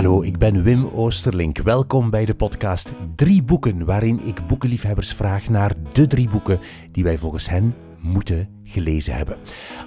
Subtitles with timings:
[0.00, 1.58] Hallo, ik ben Wim Oosterlink.
[1.58, 6.60] Welkom bij de podcast Drie Boeken, waarin ik boekenliefhebbers vraag naar de drie boeken
[6.92, 9.36] die wij volgens hen moeten gelezen hebben.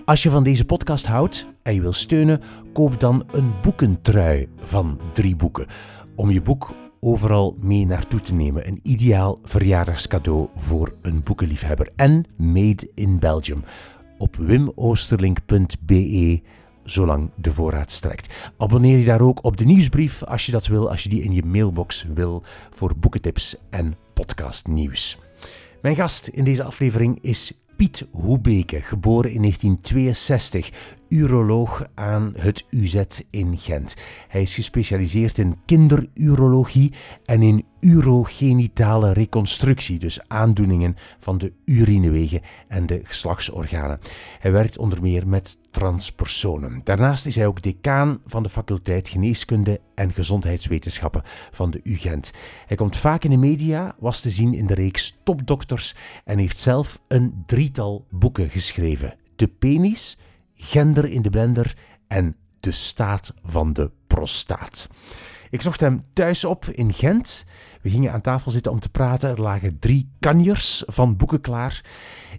[0.06, 2.42] Als je van deze podcast houdt en je wil steunen,
[2.74, 5.68] koop dan een boekentrui van Drie Boeken.
[6.16, 8.68] Om je boek overal mee naartoe te nemen.
[8.68, 11.90] Een ideaal verjaardagscadeau voor een boekenliefhebber.
[11.96, 13.64] En made in Belgium.
[14.18, 16.42] Op wimoosterlink.be
[16.84, 18.34] zolang de voorraad strekt.
[18.58, 21.34] Abonneer je daar ook op de nieuwsbrief als je dat wil, als je die in
[21.34, 25.18] je mailbox wil voor boekentips en podcastnieuws.
[25.82, 30.70] Mijn gast in deze aflevering is Piet Hoebeke, geboren in 1962,
[31.14, 33.96] uroloog aan het UZ in Gent.
[34.28, 36.94] Hij is gespecialiseerd in kinderurologie
[37.26, 44.00] en in urogenitale reconstructie, dus aandoeningen van de urinewegen en de geslachtsorganen.
[44.40, 46.82] Hij werkt onder meer met transpersonen.
[46.84, 52.32] Daarnaast is hij ook decaan van de faculteit Geneeskunde en Gezondheidswetenschappen van de UGent.
[52.66, 56.60] Hij komt vaak in de media, was te zien in de reeks Topdokters en heeft
[56.60, 59.16] zelf een drietal boeken geschreven.
[59.36, 60.18] De penis,
[60.66, 64.88] Gender in de blender en De staat van de prostaat.
[65.50, 67.46] Ik zocht hem thuis op in Gent.
[67.82, 69.30] We gingen aan tafel zitten om te praten.
[69.30, 71.86] Er lagen drie kanjers van boeken klaar.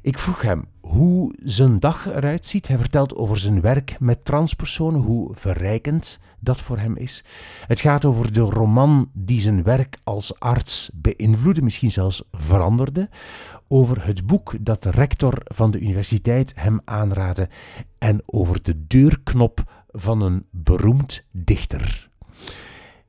[0.03, 2.69] Ik vroeg hem hoe zijn dag eruit ziet.
[2.69, 7.25] Hij vertelt over zijn werk met transpersonen, hoe verrijkend dat voor hem is.
[7.67, 13.09] Het gaat over de roman die zijn werk als arts beïnvloedde, misschien zelfs veranderde.
[13.69, 17.49] Over het boek dat de rector van de universiteit hem aanraadde.
[17.99, 22.11] En over de deurknop van een beroemd dichter.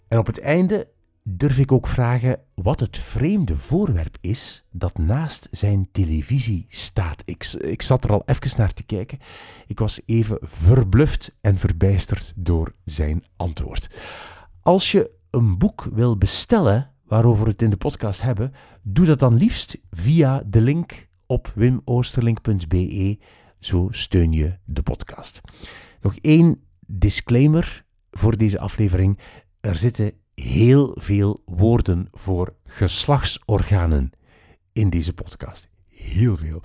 [0.07, 0.87] En op het einde
[1.23, 7.21] durf ik ook vragen wat het vreemde voorwerp is dat naast zijn televisie staat.
[7.25, 9.19] Ik, ik zat er al even naar te kijken.
[9.67, 13.89] Ik was even verbluft en verbijsterd door zijn antwoord.
[14.61, 18.51] Als je een boek wil bestellen waarover we het in de podcast hebben,
[18.81, 23.19] doe dat dan liefst via de link op wimoosterlink.be.
[23.59, 25.41] Zo steun je de podcast.
[26.01, 29.19] Nog één disclaimer voor deze aflevering.
[29.59, 34.11] Er zitten heel veel woorden voor geslachtsorganen
[34.73, 35.69] in deze podcast.
[35.87, 36.61] Heel veel.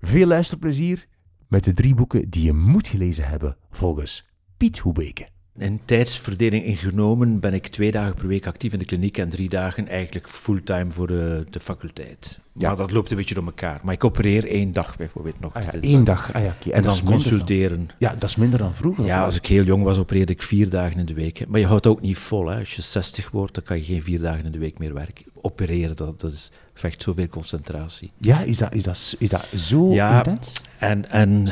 [0.00, 1.08] Veel luisterplezier
[1.48, 5.39] met de drie boeken die je moet gelezen hebben volgens Piet Hoebeke.
[5.60, 9.48] In tijdsverdeling ingenomen ben ik twee dagen per week actief in de kliniek en drie
[9.48, 12.40] dagen eigenlijk fulltime voor de, de faculteit.
[12.52, 12.68] Ja.
[12.68, 13.80] Maar dat loopt een beetje door elkaar.
[13.82, 15.54] Maar ik opereer één dag bijvoorbeeld nog.
[15.54, 16.32] Ah ja, één dag.
[16.32, 17.88] Ah ja, En, en dan consulteren.
[17.98, 19.04] ja, dat is minder dan vroeger.
[19.04, 21.44] Ja, als ik heel jong was, opereerde ik vier dagen in de week.
[21.48, 22.46] Maar je houdt ook niet vol.
[22.46, 22.58] Hè.
[22.58, 25.24] Als je 60 wordt, dan kan je geen vier dagen in de week meer werken.
[25.42, 28.10] Opereren, dat, dat is, vecht zoveel concentratie.
[28.16, 30.62] Ja, is dat, is dat, is dat zo ja, intens?
[30.78, 31.48] En, en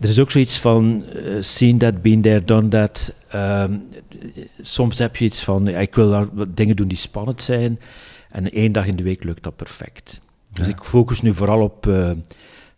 [0.00, 3.14] er is ook zoiets van uh, seen that, been there, done that.
[3.34, 3.82] Um,
[4.60, 7.80] soms heb je iets van, ik wil dingen doen die spannend zijn.
[8.30, 10.20] En één dag in de week lukt dat perfect.
[10.52, 10.72] Dus ja.
[10.72, 12.10] ik focus nu vooral op uh,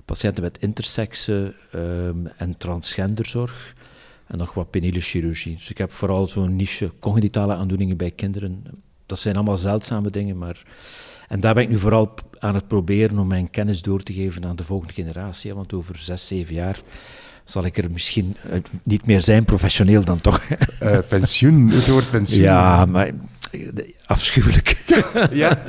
[0.04, 3.74] patiënten met intersexe um, en transgenderzorg.
[4.26, 5.54] En nog wat peniele chirurgie.
[5.54, 8.64] Dus ik heb vooral zo'n niche congenitale aandoeningen bij kinderen.
[9.06, 10.62] Dat zijn allemaal zeldzame dingen, maar...
[11.28, 14.44] En daar ben ik nu vooral aan het proberen om mijn kennis door te geven
[14.44, 15.54] aan de volgende generatie.
[15.54, 16.80] Want over zes, zeven jaar
[17.44, 18.36] zal ik er misschien
[18.82, 20.42] niet meer zijn, professioneel dan toch.
[20.82, 22.42] Uh, pensioen, het woord pensioen.
[22.42, 23.10] Ja, maar
[24.06, 24.84] afschuwelijk.
[25.32, 25.62] ja?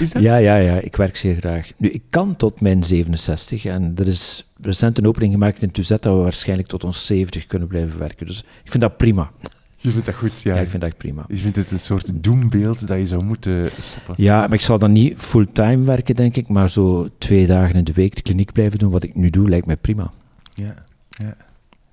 [0.00, 0.22] Is dat?
[0.22, 1.70] Ja, ja, ja, ik werk zeer graag.
[1.76, 6.02] Nu, ik kan tot mijn 67 en er is recent een opening gemaakt in Tuzet
[6.02, 8.26] dat we waarschijnlijk tot ons 70 kunnen blijven werken.
[8.26, 9.30] Dus ik vind dat prima.
[9.76, 10.54] Je vindt dat goed, ja.
[10.54, 11.24] Ja, ik vind dat prima.
[11.28, 14.14] Je vindt het een soort doembeeld dat je zou moeten stoppen.
[14.16, 17.84] Ja, maar ik zal dan niet fulltime werken, denk ik, maar zo twee dagen in
[17.84, 18.90] de week de kliniek blijven doen.
[18.90, 20.10] Wat ik nu doe, lijkt mij prima.
[20.54, 20.74] Ja,
[21.08, 21.36] ja.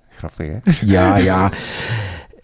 [0.08, 0.86] Grappig, hè?
[0.92, 1.52] Ja, ja.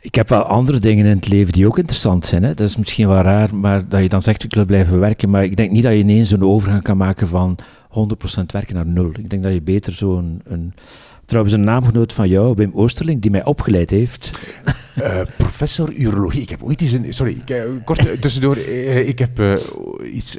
[0.01, 2.43] Ik heb wel andere dingen in het leven die ook interessant zijn.
[2.43, 2.55] Hè.
[2.55, 5.31] Dat is misschien wel raar, maar dat je dan zegt, ik wil blijven werken.
[5.31, 7.59] Maar ik denk niet dat je ineens een overgang kan maken van
[7.89, 9.11] 100% werken naar nul.
[9.19, 10.41] Ik denk dat je beter zo'n...
[10.45, 10.75] Een,
[11.30, 14.38] trouwens, een naamgenoot van jou, Wim Oosterling, die mij opgeleid heeft.
[14.98, 16.42] Uh, professor urologie.
[16.42, 17.15] Ik heb ooit eens een...
[17.15, 18.56] Sorry, ik, uh, kort tussendoor.
[18.59, 19.60] Uh, ik heb
[20.12, 20.38] iets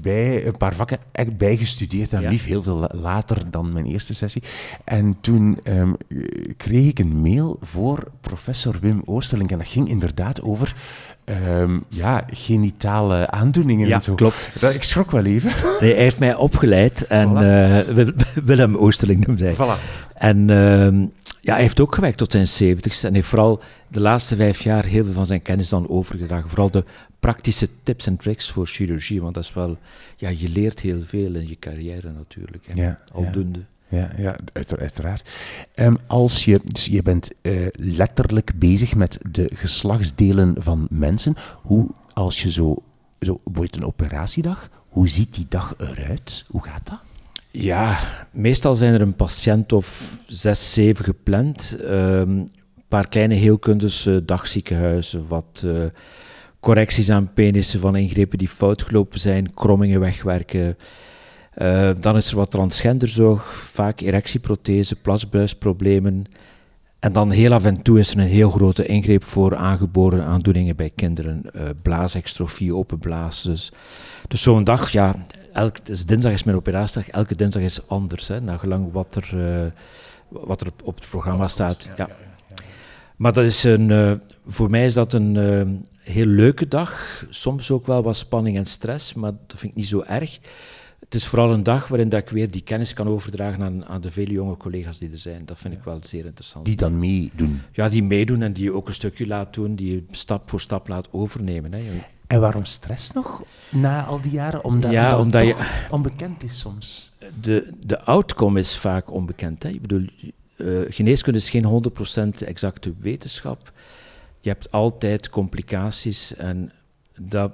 [0.00, 2.12] bij, een paar vakken echt bijgestudeerd.
[2.12, 2.30] En ja.
[2.30, 4.42] lief heel veel later dan mijn eerste sessie.
[4.84, 5.96] En toen um,
[6.56, 9.50] kreeg ik een mail voor professor Wim Oosterling.
[9.50, 10.76] En dat ging inderdaad over...
[11.60, 14.14] Um, ja, genitale aandoeningen ja, en zo.
[14.14, 14.48] klopt.
[14.60, 15.52] Dat, ik schrok wel even.
[15.80, 17.98] Nee, hij heeft mij opgeleid en voilà.
[17.98, 18.08] uh,
[18.48, 19.54] Willem Oosterling noemde hij.
[19.54, 19.82] Voilà.
[20.14, 21.08] En uh,
[21.40, 24.84] ja, hij heeft ook gewerkt tot zijn zeventigste en heeft vooral de laatste vijf jaar
[24.84, 26.48] heel veel van zijn kennis dan overgedragen.
[26.48, 26.84] Vooral de
[27.20, 29.78] praktische tips en tricks voor chirurgie, want dat is wel,
[30.16, 32.64] ja, je leert heel veel in je carrière natuurlijk.
[32.74, 33.58] Ja, Aldoende.
[33.58, 33.64] Ja.
[33.92, 34.36] Ja, ja
[34.78, 35.30] uiteraard.
[35.74, 41.34] Um, als je, dus je bent uh, letterlijk bezig met de geslachtsdelen van mensen.
[41.62, 42.76] Hoe, als je zo,
[43.20, 46.44] zo wordt een operatiedag, hoe ziet die dag eruit?
[46.48, 47.00] Hoe gaat dat?
[47.50, 47.98] Ja,
[48.30, 51.76] meestal zijn er een patiënt of zes, zeven gepland.
[51.78, 52.48] Een um,
[52.88, 55.84] paar kleine heelkundes, uh, dagziekenhuizen, wat uh,
[56.60, 60.76] correcties aan penissen van ingrepen die fout gelopen zijn, krommingen wegwerken.
[61.58, 66.24] Uh, dan is er wat transgenderzorg, vaak erectieprothese, plasbuisproblemen.
[66.98, 70.76] En dan heel af en toe is er een heel grote ingreep voor aangeboren aandoeningen
[70.76, 71.42] bij kinderen.
[71.56, 73.42] Uh, blaasestrofie, open blaas.
[73.42, 73.72] Dus,
[74.28, 75.14] dus zo'n dag, ja,
[75.52, 79.30] elk, dus dinsdag is mijn operatiedag, elke dinsdag is anders, hè, naar gelang wat er,
[79.34, 79.70] uh,
[80.28, 81.88] wat er op het programma staat.
[81.96, 82.08] Ja.
[83.16, 87.24] Maar dat is een, voor mij is dat een heel leuke dag.
[87.28, 90.38] Soms ook wel wat spanning en stress, maar dat vind ik niet zo erg
[91.12, 94.00] het is vooral een dag waarin dat ik weer die kennis kan overdragen aan, aan
[94.00, 95.44] de vele jonge collega's die er zijn.
[95.44, 96.64] Dat vind ik wel zeer interessant.
[96.64, 97.60] Die dan meedoen?
[97.72, 100.60] Ja, die meedoen en die je ook een stukje laat doen, die je stap voor
[100.60, 101.72] stap laat overnemen.
[101.72, 101.82] Hè.
[102.26, 104.64] En waarom stress nog na al die jaren?
[104.64, 107.12] Omdat, ja, omdat, omdat je, onbekend is soms.
[107.40, 109.62] De, de outcome is vaak onbekend.
[109.62, 109.68] Hè.
[109.68, 110.06] Ik bedoel,
[110.56, 111.84] uh, geneeskunde is geen
[112.44, 113.72] 100% exacte wetenschap.
[114.40, 116.72] Je hebt altijd complicaties en
[117.20, 117.52] dat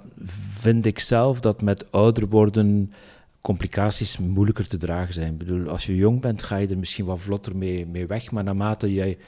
[0.48, 2.92] vind ik zelf dat met ouder worden
[3.40, 5.32] complicaties moeilijker te dragen zijn.
[5.32, 8.30] Ik bedoel, als je jong bent, ga je er misschien wat vlotter mee, mee weg,
[8.30, 9.18] maar naarmate jij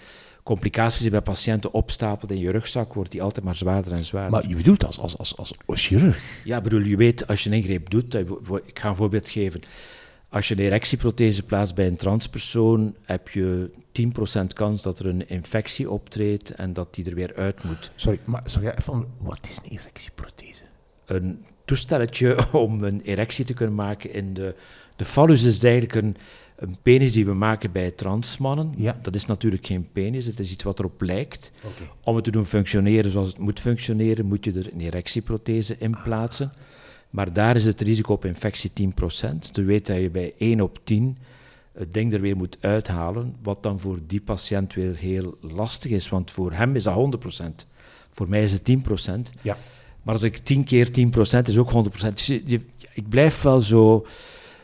[0.43, 4.31] complicaties bij patiënten opstapelt in je rugzak, wordt die altijd maar zwaarder en zwaarder.
[4.31, 6.41] Maar je bedoelt als, als, als, als, als chirurg?
[6.45, 8.15] Ja, bedoel, je weet, als je een ingreep doet,
[8.65, 9.62] ik ga een voorbeeld geven.
[10.29, 13.71] Als je een erectieprothese plaatst bij een transpersoon, heb je
[14.41, 17.91] 10% kans dat er een infectie optreedt en dat die er weer uit moet.
[17.95, 20.62] Sorry, maar jij even, wat is een erectieprothese?
[21.05, 22.37] Een toestelletje
[22.67, 24.55] om een erectie te kunnen maken in de...
[24.96, 26.17] De fallus is eigenlijk een,
[26.56, 28.75] een penis die we maken bij transmannen.
[28.76, 28.99] Ja.
[29.02, 31.52] Dat is natuurlijk geen penis, het is iets wat erop lijkt.
[31.62, 31.88] Okay.
[32.05, 35.96] Om het te doen functioneren zoals het moet functioneren, moet je er een erectieprothese in
[36.02, 36.52] plaatsen.
[37.11, 38.75] Maar daar is het risico op infectie 10%.
[39.52, 41.16] Dus weet dat je bij 1 op 10
[41.73, 46.08] het ding er weer moet uithalen, wat dan voor die patiënt weer heel lastig is,
[46.08, 47.44] want voor hem is dat 100%.
[48.08, 49.38] Voor mij is het 10%.
[49.43, 49.56] Ja.
[50.02, 52.12] Maar als ik 10 keer 10% is ook 100%.
[52.12, 52.61] Dus je,
[52.93, 54.06] ik blijf wel zo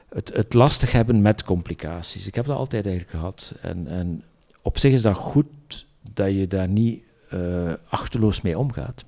[0.09, 2.27] het, het, lastig hebben met complicaties.
[2.27, 3.55] Ik heb dat altijd eigenlijk gehad.
[3.61, 4.23] En, en
[4.63, 7.03] op zich is dat goed dat je daar niet
[7.35, 9.05] uh, achterloos mee omgaat.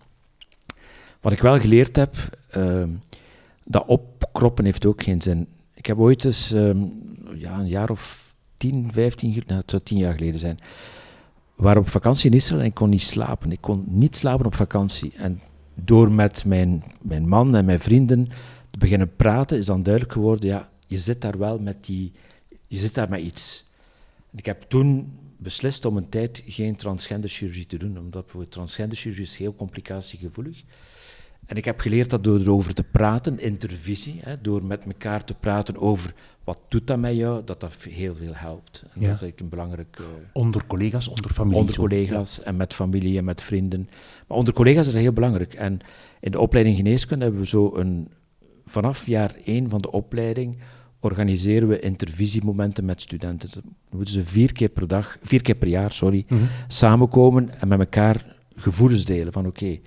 [1.20, 2.88] Wat ik wel geleerd heb, uh,
[3.64, 5.48] dat opkroppen heeft ook geen zin.
[5.74, 7.02] Ik heb ooit eens, um,
[7.34, 10.58] ja, een jaar of 10, 15, nou, het zou 10 jaar geleden zijn,
[11.54, 13.52] waren op vakantie in Israël en ik kon niet slapen.
[13.52, 15.12] Ik kon niet slapen op vakantie.
[15.16, 15.40] En
[15.84, 18.28] door met mijn, mijn man en mijn vrienden
[18.70, 22.12] te beginnen praten, is dan duidelijk geworden, ja, je zit daar wel met die,
[22.66, 23.64] je zit daar met iets.
[24.34, 29.36] ik heb toen beslist om een tijd geen transgenderchirurgie te doen, omdat voor transgenderchirurgie is
[29.36, 30.62] heel complicatiegevoelig.
[31.48, 35.34] En ik heb geleerd dat door erover te praten, intervisie, hè, door met elkaar te
[35.34, 36.14] praten over
[36.44, 38.82] wat doet dat met jou, dat dat heel veel helpt.
[38.82, 39.98] En Dat is eigenlijk een belangrijk...
[40.00, 41.58] Uh, onder collega's, onder familie?
[41.58, 43.88] Onder collega's en met familie en met vrienden.
[44.26, 45.54] Maar onder collega's is dat heel belangrijk.
[45.54, 45.80] En
[46.20, 48.08] in de opleiding geneeskunde hebben we zo een...
[48.64, 50.58] Vanaf jaar één van de opleiding
[51.00, 53.50] organiseren we intervisiemomenten met studenten.
[53.52, 56.42] Dan moeten ze vier keer per dag, vier keer per jaar, sorry, mhm.
[56.66, 59.78] samenkomen en met elkaar gevoelens delen van oké,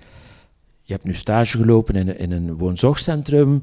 [0.92, 3.62] je hebt nu stage gelopen in, in een woonzorgcentrum,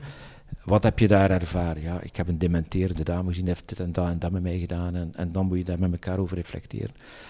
[0.64, 1.82] wat heb je daar ervaren?
[1.82, 4.60] Ja, ik heb een dementerende dame gezien, heeft dit en dat en dat met mij
[4.60, 4.96] gedaan.
[4.96, 6.90] En, en dan moet je daar met elkaar over reflecteren.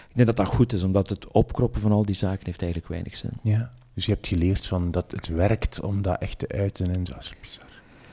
[0.10, 2.92] Ik denk dat dat goed is, omdat het opkroppen van al die zaken heeft eigenlijk
[2.92, 3.32] weinig zin.
[3.44, 7.06] Ja, dus je hebt geleerd van dat het werkt om dat echt te uiten en
[7.06, 7.14] zo.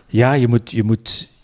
[0.07, 1.35] Ja, je moet, je moet...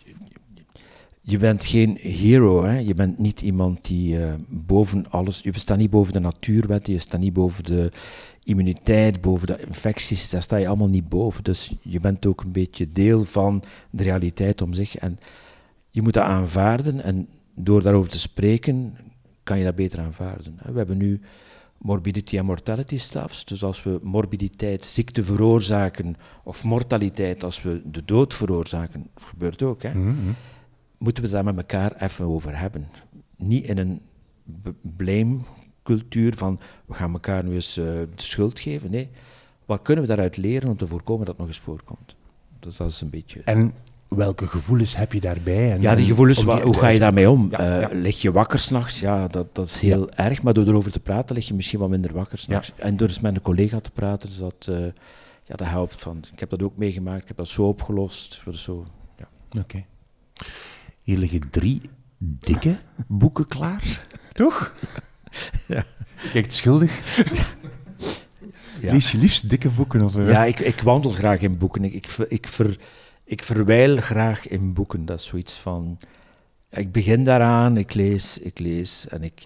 [1.25, 2.79] Je bent geen hero, hè?
[2.79, 5.41] je bent niet iemand die uh, boven alles...
[5.43, 7.91] Je staat niet boven de natuurwetten, je staat niet boven de
[8.45, 11.45] immuniteit, boven de infecties, daar sta je allemaal niet boven.
[11.45, 14.97] Dus je bent ook een beetje deel van de realiteit om zich.
[14.97, 15.19] En
[15.91, 18.97] je moet dat aanvaarden en door daarover te spreken,
[19.43, 20.59] kan je dat beter aanvaarden.
[20.65, 21.21] We hebben nu
[21.79, 23.45] morbidity en mortality staffs.
[23.45, 29.63] Dus als we morbiditeit, ziekte veroorzaken, of mortaliteit, als we de dood veroorzaken, dat gebeurt
[29.63, 30.31] ook, hè, mhm.
[31.03, 32.89] Moeten we daar met elkaar even over hebben.
[33.37, 34.01] Niet in een
[34.97, 35.39] blame
[35.83, 38.91] cultuur van we gaan elkaar nu eens uh, de schuld geven.
[38.91, 39.11] Nee,
[39.65, 42.17] wat kunnen we daaruit leren om te voorkomen dat het nog eens voorkomt?
[42.59, 43.43] Dus dat is een beetje...
[43.45, 43.73] En
[44.09, 45.73] welke gevoelens heb je daarbij?
[45.73, 47.51] En ja, die gevoelens, hoe ga je daarmee om?
[47.51, 49.01] Ja, uh, Lig je wakker s'nachts?
[49.01, 51.89] Ja, dat, dat is heel erg, maar door erover te praten lig je misschien wat
[51.89, 52.73] minder wakker s'nachts.
[52.77, 54.79] En door eens met een collega te praten, dus dat, uh,
[55.45, 55.97] ja, dat helpt.
[55.97, 56.25] Van.
[56.33, 58.43] Ik heb dat ook meegemaakt, ik heb dat zo opgelost.
[58.53, 58.87] Zo,
[59.19, 59.29] ja.
[59.61, 59.85] Oké.
[61.03, 61.81] Hier liggen drie
[62.19, 64.75] dikke boeken klaar, toch?
[65.69, 65.85] Ja.
[66.33, 67.25] Kijkt schuldig.
[68.81, 68.93] Ja.
[68.93, 70.03] Lees je liefst dikke boeken?
[70.03, 70.15] Of?
[70.15, 71.85] Ja, ik, ik wandel graag in boeken.
[71.85, 72.79] Ik, ik, ver,
[73.25, 75.05] ik verwijl graag in boeken.
[75.05, 75.99] Dat is zoiets van...
[76.71, 79.09] Ik begin daaraan, ik lees, ik lees.
[79.09, 79.45] En ik,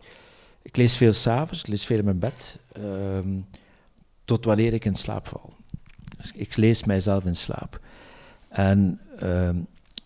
[0.62, 2.60] ik lees veel s'avonds, ik lees veel in mijn bed.
[2.72, 3.38] ehm,
[4.24, 5.54] tot wanneer ik in slaap val.
[6.18, 7.80] Dus ik lees mijzelf in slaap.
[8.48, 9.56] En ehm,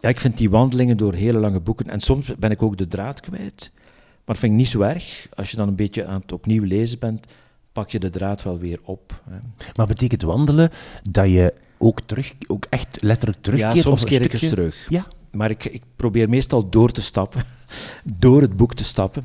[0.01, 1.87] ja, ik vind die wandelingen door hele lange boeken...
[1.87, 3.71] En soms ben ik ook de draad kwijt.
[3.75, 5.27] Maar dat vind ik niet zo erg.
[5.35, 7.27] Als je dan een beetje aan het opnieuw lezen bent,
[7.73, 9.23] pak je de draad wel weer op.
[9.31, 9.39] Hè.
[9.75, 10.71] Maar betekent wandelen
[11.11, 13.77] dat je ook, terug, ook echt letterlijk terugkeert?
[13.77, 14.87] Ja, soms of keer ik eens terug.
[14.89, 17.43] Ja, Maar ik, ik probeer meestal door te stappen,
[18.19, 19.25] door het boek te stappen.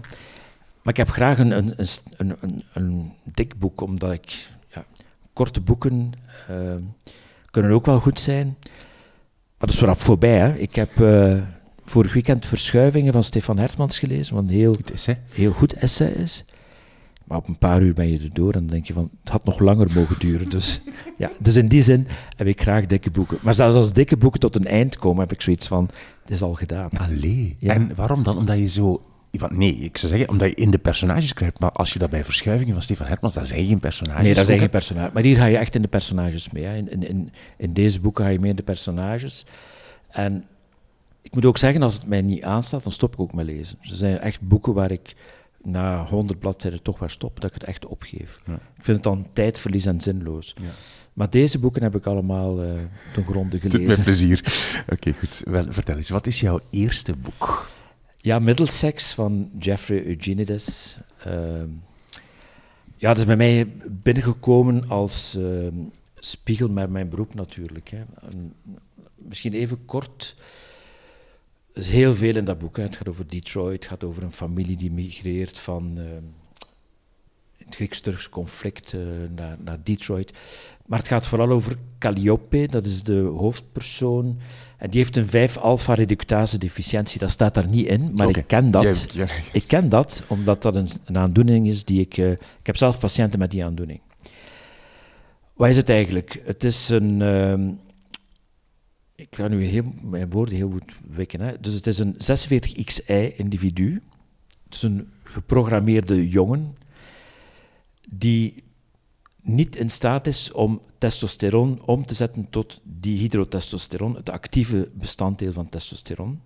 [0.82, 1.74] Maar ik heb graag een, een,
[2.17, 4.50] een, een, een dik boek, omdat ik...
[4.74, 4.86] Ja,
[5.34, 6.12] korte boeken
[6.48, 6.75] eh,
[7.51, 8.58] kunnen ook wel goed zijn.
[9.57, 10.38] Maar dat is vooral voorbij.
[10.38, 10.55] Hè.
[10.55, 11.41] Ik heb eh,
[11.83, 15.13] vorig weekend Verschuivingen van Stefan Hertmans gelezen, wat een heel, goed hè?
[15.29, 16.45] heel goed essay is.
[17.25, 19.29] Maar op een paar uur ben je er door en dan denk je van, het
[19.29, 20.50] had nog langer mogen duren.
[20.50, 20.81] Dus,
[21.17, 23.38] ja, dus in die zin heb ik graag dikke boeken.
[23.41, 25.89] Maar zelfs als dikke boeken tot een eind komen, heb ik zoiets van,
[26.21, 26.89] het is al gedaan.
[26.89, 27.55] Allee.
[27.59, 27.74] Ja.
[27.74, 28.38] En waarom dan?
[28.38, 29.01] Omdat je zo...
[29.50, 31.60] Nee, ik zou zeggen, omdat je in de personages kruipt.
[31.60, 34.22] Maar als je dat bij verschuivingen van Stefan Hermans, daar zijn geen personages.
[34.22, 35.13] Nee, ook, zijn geen personages.
[35.13, 36.63] Maar hier ga je echt in de personages mee.
[36.63, 36.75] Hè.
[36.75, 39.46] In, in, in, in deze boeken ga je mee in de personages.
[40.10, 40.46] En
[41.22, 43.77] ik moet ook zeggen, als het mij niet aanstaat, dan stop ik ook met lezen.
[43.82, 45.15] Er zijn echt boeken waar ik
[45.62, 48.38] na honderd bladzijden toch waar stop, dat ik het echt opgeef.
[48.46, 48.54] Ja.
[48.54, 50.56] Ik vind het dan tijdverlies en zinloos.
[50.62, 50.70] Ja.
[51.13, 52.70] Maar deze boeken heb ik allemaal eh
[53.13, 53.88] ten gronde Doet gelezen.
[53.88, 54.44] met plezier.
[54.92, 55.42] Oké, goed.
[55.46, 57.70] Wel, vertel eens, wat is jouw eerste boek?
[58.25, 60.98] Ja, Middlesex van Jeffrey Eugenides.
[61.24, 61.70] Ehm,
[62.98, 65.75] ja, dat is bij mij binnengekomen als ehm,
[66.15, 67.89] spiegel met mijn beroep natuurlijk.
[67.89, 68.03] Hè.
[68.29, 68.53] En
[69.15, 70.36] misschien even kort.
[71.74, 72.77] Er is heel veel in dat boek.
[72.77, 76.24] Het gaat over Detroit, het gaat over een familie die migreert van ehm,
[77.58, 79.01] het Grieks-Turks conflict eh,
[79.36, 80.34] naar, naar Detroit.
[80.86, 84.39] Maar het gaat vooral over Calliope, dat is de hoofdpersoon.
[84.77, 87.20] En die heeft een 5 alpha reductase deficiëntie.
[87.20, 88.84] Dat staat daar niet in, maar ik ken dat.
[89.51, 92.17] Ik ken dat, omdat dat een, een aandoening is die ik...
[92.17, 94.01] eh, ik heb zelf patiënten met die aandoening.
[95.53, 96.41] Wat is het eigenlijk?
[96.46, 97.22] Het is een...
[97.22, 97.70] ehm,
[99.15, 101.41] ik ga nu heel, mijn woorden heel goed wikken.
[101.41, 101.60] Hè.
[101.60, 104.01] Dus het is een 46XI-individu.
[104.63, 106.75] Het is een geprogrammeerde jongen
[108.10, 108.63] die
[109.45, 115.69] niet in staat is om testosteron om te zetten tot dihydrotestosteron, het actieve bestanddeel van
[115.69, 116.41] testosteron,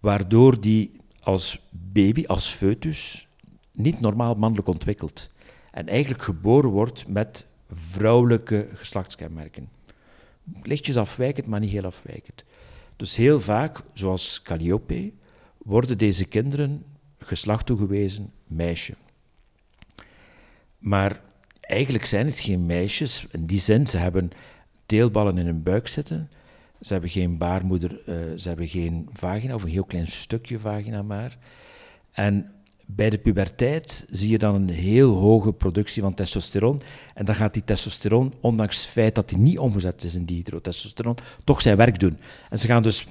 [0.00, 3.28] waardoor die als baby, als foetus,
[3.72, 5.30] niet normaal mannelijk ontwikkelt.
[5.70, 9.68] En eigenlijk geboren wordt met vrouwelijke geslachtskenmerken.
[10.62, 12.44] Lichtjes afwijkend, maar niet heel afwijkend.
[12.96, 15.12] Dus heel vaak, zoals Calliope,
[15.58, 16.84] worden deze kinderen
[17.18, 18.94] geslacht toegewezen meisje.
[20.78, 21.20] Maar
[21.66, 23.26] eigenlijk zijn het geen meisjes.
[23.30, 24.30] In die zin, ze hebben
[24.86, 26.30] teelballen in hun buik zitten.
[26.80, 31.02] Ze hebben geen baarmoeder, eh, ze hebben geen vagina, of een heel klein stukje vagina
[31.02, 31.36] maar.
[32.12, 32.50] En
[32.86, 36.80] bij de puberteit zie je dan een heel hoge productie van testosteron.
[37.14, 41.16] En dan gaat die testosteron, ondanks het feit dat die niet omgezet is in dihydrotestosteron,
[41.44, 42.18] toch zijn werk doen.
[42.50, 43.06] En ze gaan dus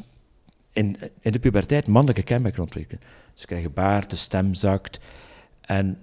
[0.74, 3.02] in, in de puberteit mannelijke kenmerken ontwikkelen.
[3.34, 5.00] Ze krijgen baard, de stem zakt.
[5.62, 5.98] En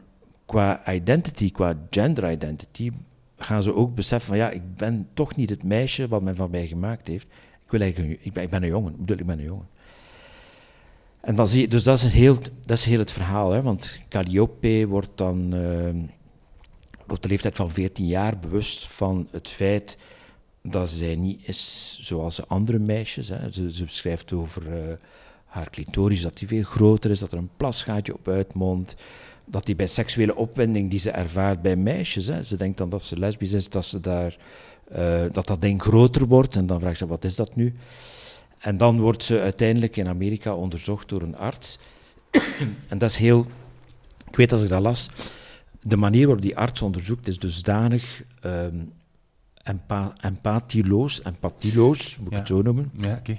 [0.46, 2.90] qua identity, qua gender identity,
[3.36, 6.50] gaan ze ook beseffen van ja, ik ben toch niet het meisje wat men van
[6.50, 7.26] mij gemaakt heeft.
[7.64, 9.68] Ik, wil eigenlijk een, ik, ben, een jongen, ik bedoel, ik ben een jongen.
[11.20, 13.98] En dan zie je, dus dat is, heel, dat is heel het verhaal, hè, want
[14.08, 16.04] Calliope wordt dan uh,
[17.08, 19.98] op de leeftijd van 14 jaar bewust van het feit
[20.62, 23.28] dat zij niet is zoals de andere meisjes.
[23.28, 23.52] Hè.
[23.52, 24.94] Ze, ze beschrijft over uh,
[25.44, 28.94] haar clitoris dat die veel groter is, dat er een plasgaatje op uitmondt,
[29.44, 33.04] dat die bij seksuele opwinding die ze ervaart bij meisjes, hè, ze denkt dan dat
[33.04, 34.36] ze lesbisch is, dat, ze daar,
[34.98, 37.74] uh, dat dat ding groter wordt en dan vraagt ze wat is dat nu?
[38.58, 41.78] En dan wordt ze uiteindelijk in Amerika onderzocht door een arts.
[42.88, 43.46] en dat is heel,
[44.28, 45.08] ik weet als ik dat las,
[45.80, 48.92] de manier waarop die arts onderzoekt is dusdanig um,
[49.62, 52.38] empa empathieloos, empathieloos, moet ik Ja.
[52.38, 53.38] het zo noemen, Ja, oké.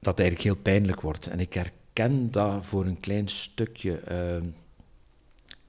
[0.00, 1.26] dat het eigenlijk heel pijnlijk wordt.
[1.26, 1.54] En ik
[1.96, 4.00] herken dat voor een klein stukje.
[4.10, 4.48] Uh,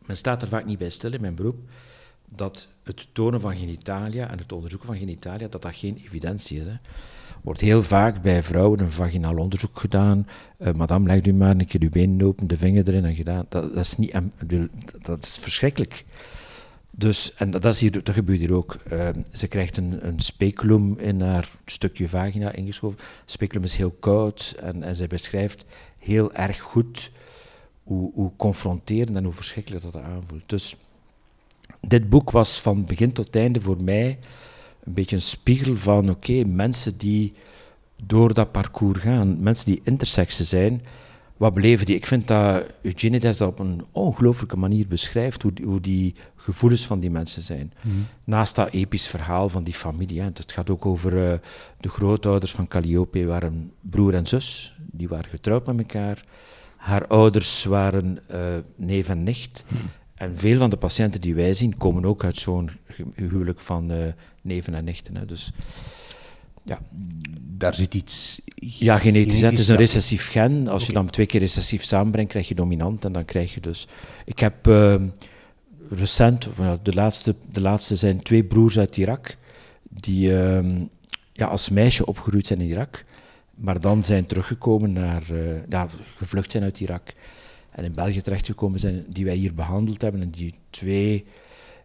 [0.06, 1.58] men staat er vaak niet bij stil in mijn beroep,
[2.36, 6.66] dat het tonen van genitalia en het onderzoeken van genitalia, dat dat geen evidentie is.
[6.66, 6.78] Hè.
[7.44, 10.28] wordt heel vaak bij vrouwen een vaginaal onderzoek gedaan.
[10.60, 13.46] Uh, madame, leg u maar een keer uw benen open, de vinger erin en gedaan.
[13.50, 14.20] Dat, dat is, niet,
[15.02, 16.06] dat is verschrikkelijk.
[16.92, 18.78] Dus, en dat, is hier, dat gebeurt hier ook.
[18.92, 23.00] Uh, ze krijgt een, een speculum in haar stukje vagina ingeschoven.
[23.26, 25.66] Speculum is heel koud en, en zij beschrijft
[26.08, 27.12] heel erg goed
[27.84, 30.50] hoe, hoe confronterend en hoe verschrikkelijk dat aanvoelt.
[30.50, 30.76] Dus
[31.80, 34.20] dit boek was van begin tot einde voor mij
[34.84, 37.34] een beetje een spiegel van, oké, mensen die
[38.04, 40.82] door dat parcours gaan, mensen die intersexen zijn,
[41.38, 41.96] wat beleven die?
[41.96, 46.86] Ik vind dat Eugenides dat op een ongelooflijke manier beschrijft, hoe die, hoe die gevoelens
[46.86, 47.74] van die mensen zijn.
[47.82, 47.96] Mhm.
[48.24, 50.20] Naast dat episch verhaal van die familie.
[50.20, 50.26] Hè.
[50.26, 51.34] Het gaat ook over uh,
[51.78, 56.24] de grootouders van Calliope, waren broer en zus, die waren getrouwd met elkaar.
[56.78, 58.38] Haar ouders waren uh,
[58.76, 59.66] neef en nicht.
[59.68, 59.82] Mhm.
[60.16, 62.70] En veel van de patiënten die wij zien, komen ook uit zo'n
[63.16, 63.98] huwelijk van uh,
[64.42, 65.16] neven en nichten.
[65.16, 65.26] Hè.
[65.26, 65.52] Dus
[66.64, 66.80] ja.
[67.58, 68.42] Daar zit iets.
[68.56, 69.42] Ja, genetisch.
[69.42, 70.68] Het is een recessief gen.
[70.68, 73.06] Als je dan twee keer recessief samenbrengt, krijg je dominant.
[73.06, 73.88] En dan krijg je dus.
[74.26, 74.96] Ik heb uh,
[75.90, 76.50] recent,
[76.84, 79.38] de laatste, de laatste zijn twee broers uit Irak.
[79.90, 80.60] Die uh,
[81.34, 83.06] ja, als meisje opgegroeid zijn in Irak.
[83.58, 85.24] Maar dan zijn teruggekomen naar.
[85.70, 87.14] Ja, gevlucht zijn uit Irak.
[87.72, 90.22] En in België terechtgekomen zijn, die wij hier behandeld hebben.
[90.22, 91.26] En die twee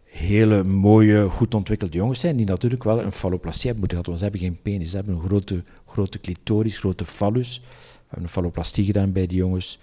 [0.03, 4.17] hele mooie, goed ontwikkelde jongens zijn, die natuurlijk wel een falloplastie hebben moeten gehad, want
[4.17, 4.89] ze hebben geen penis.
[4.89, 7.59] Ze hebben een grote, grote clitoris, grote fallus.
[7.59, 7.65] We
[8.07, 9.79] hebben een falloplastie gedaan bij die jongens.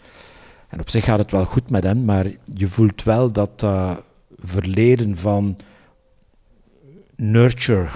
[0.69, 3.67] En op zich gaat het wel goed met hen, maar je voelt wel dat
[4.39, 5.59] verleden van
[7.17, 7.89] nurture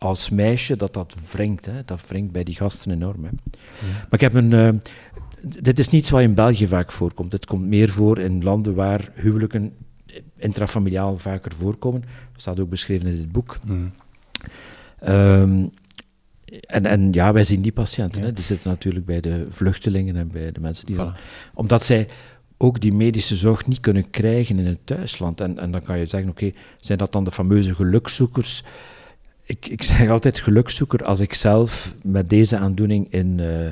[0.00, 1.66] als meisje, dat dat wringt.
[1.66, 1.84] Hè.
[1.84, 3.24] Dat wringt bij die gasten enorm.
[3.24, 3.30] Hè.
[3.80, 4.50] Maar ik heb een...
[4.50, 4.68] Uh,
[5.62, 7.32] dit is niets wat in België vaak voorkomt.
[7.32, 9.72] Het komt meer voor in landen waar huwelijken
[10.36, 12.00] intrafamiliaal vaker voorkomen.
[12.00, 13.58] Dat staat ook beschreven in dit boek.
[13.64, 13.92] Mm.
[14.98, 15.66] Ehm,
[16.66, 18.22] en, en ja, wij zien die patiënten.
[18.22, 20.96] Hè, die zitten natuurlijk bij de vluchtelingen en bij de mensen die...
[21.54, 22.08] omdat zij
[22.56, 25.40] ook die medische zorg niet kunnen krijgen in het thuisland.
[25.40, 28.64] En, en dan kan je zeggen, oké, zijn dat dan de fameuze gelukzoekers?
[29.50, 33.38] Ik, ik zeg altijd gelukzoeker als ik zelf met deze aandoening in...
[33.38, 33.68] Uh,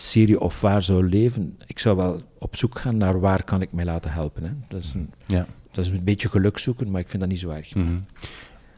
[0.00, 3.72] Syrië of waar zou leven, ik zou wel op zoek gaan naar waar kan ik
[3.72, 4.42] mij laten helpen.
[4.42, 4.50] Hè.
[4.68, 5.46] Dat, is een, ja.
[5.72, 7.74] dat is een beetje geluk zoeken, maar ik vind dat niet zo erg.
[7.74, 7.96] Mhm.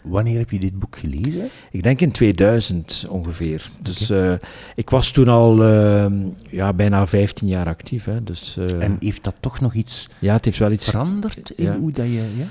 [0.05, 1.49] Wanneer heb je dit boek gelezen?
[1.71, 3.71] Ik denk in 2000 ongeveer.
[3.81, 4.35] Dus uh,
[4.75, 6.07] ik was toen al uh,
[6.51, 8.05] ja, bijna 15 jaar actief.
[8.05, 8.23] Hè.
[8.25, 11.65] Dus, uh, en heeft dat toch nog iets, ja, het heeft wel iets veranderd in
[11.65, 11.77] ja.
[11.77, 12.33] hoe dat je...
[12.37, 12.47] Ja?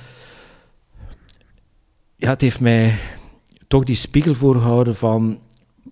[2.15, 2.95] ja, het heeft mij
[3.71, 5.39] toch die spiegel voorgehouden van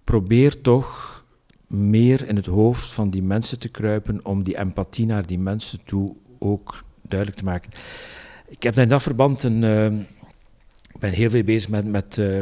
[0.03, 1.23] probeer toch
[1.67, 5.79] meer in het hoofd van die mensen te kruipen om die empathie naar die mensen
[5.85, 7.71] toe ook duidelijk te maken.
[8.47, 9.61] Ik heb in dat verband een.
[9.63, 9.85] Uh,
[10.93, 12.41] ik ben heel veel bezig met, met uh,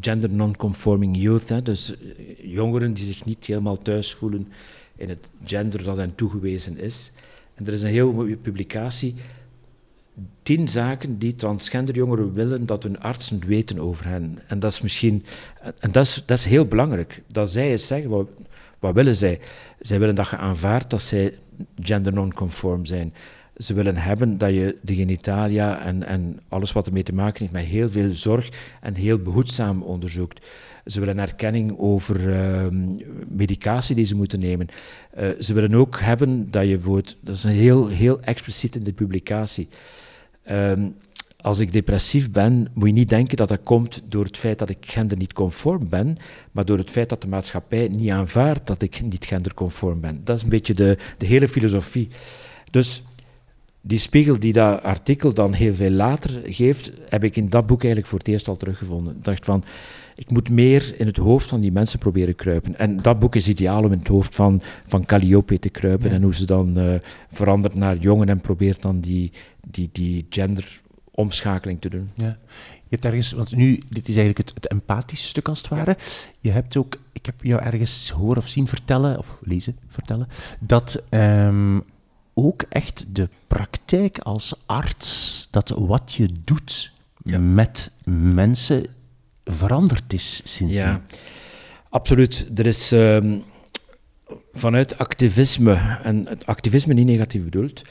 [0.00, 1.64] gender non-conforming youth.
[1.64, 4.48] Dus eh, jongeren die zich niet helemaal thuis voelen
[4.96, 7.12] in het gender dat hen toegewezen is.
[7.54, 9.14] En er is een heel mooie publicatie.
[10.42, 14.38] Tien zaken die transgender jongeren willen dat hun artsen weten over hen.
[14.46, 15.24] En dat is misschien.
[15.78, 17.22] En dat is, dat is heel belangrijk.
[17.26, 18.28] Dat zij eens zeggen.
[18.78, 19.40] Wat willen zij?
[19.80, 21.34] Zij willen dat je aanvaardt dat zij
[21.80, 23.14] gender non-conform zijn.
[23.56, 27.52] Ze willen hebben dat je de genitalia en, en alles wat ermee te maken heeft
[27.52, 28.48] met heel veel zorg
[28.80, 30.46] en heel behoedzaam onderzoekt.
[30.86, 32.66] Ze willen erkenning over uh,
[33.28, 34.68] medicatie die ze moeten nemen.
[35.18, 36.78] Uh, ze willen ook hebben dat je
[37.20, 39.68] dat is een heel, heel expliciet in de publicatie.
[40.50, 40.72] Uh,
[41.42, 44.68] als ik depressief ben, moet je niet denken dat dat komt door het feit dat
[44.68, 46.18] ik gender niet conform ben,
[46.52, 50.20] maar door het feit dat de maatschappij niet aanvaardt dat ik niet genderconform ben.
[50.24, 52.08] Dat is een beetje de, de hele filosofie.
[52.70, 53.02] Dus
[53.80, 57.78] die spiegel die dat artikel dan heel veel later geeft, heb ik in dat boek
[57.78, 59.16] eigenlijk voor het eerst al teruggevonden.
[59.16, 59.64] Ik dacht van,
[60.14, 62.78] ik moet meer in het hoofd van die mensen proberen kruipen.
[62.78, 66.22] En dat boek is ideaal om in het hoofd van, van Calliope te kruipen en
[66.22, 66.94] hoe ze dan uh,
[67.28, 69.32] verandert naar jongen en probeert dan die,
[69.70, 72.10] die, die gender omschakeling te doen.
[72.14, 72.38] Ja.
[72.92, 75.96] Je hebt ergens, want nu, dit is eigenlijk het, het empathische stuk als het ware.
[76.40, 80.28] Je hebt ook, ik heb jou ergens horen of zien vertellen, of lezen vertellen,
[80.60, 81.82] dat um,
[82.34, 86.92] ook echt de praktijk als arts, dat wat je doet
[87.38, 88.86] met mensen
[89.44, 90.76] veranderd is sinds.
[90.76, 91.02] Ja,
[91.88, 92.46] absoluut.
[92.54, 93.42] Er is um,
[94.52, 97.82] vanuit activisme, en het activisme niet negatief bedoeld,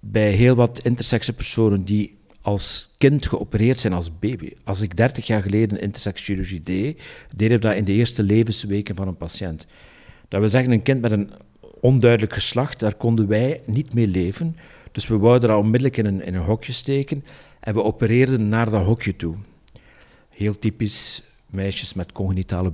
[0.00, 4.52] bij heel wat intersexe personen die als kind geopereerd zijn als baby.
[4.64, 7.02] Als ik 30 jaar geleden intersexchirurgie deed,
[7.36, 9.66] deed ik dat in de eerste levensweken van een patiënt.
[10.28, 11.30] Dat wil zeggen, een kind met een
[11.80, 14.56] onduidelijk geslacht, daar konden wij niet mee leven.
[14.92, 17.24] Dus we wouden dat onmiddellijk in een, in een hokje steken
[17.60, 19.34] en we opereerden naar dat hokje toe.
[20.42, 22.72] Heel typisch, meisjes met congenitale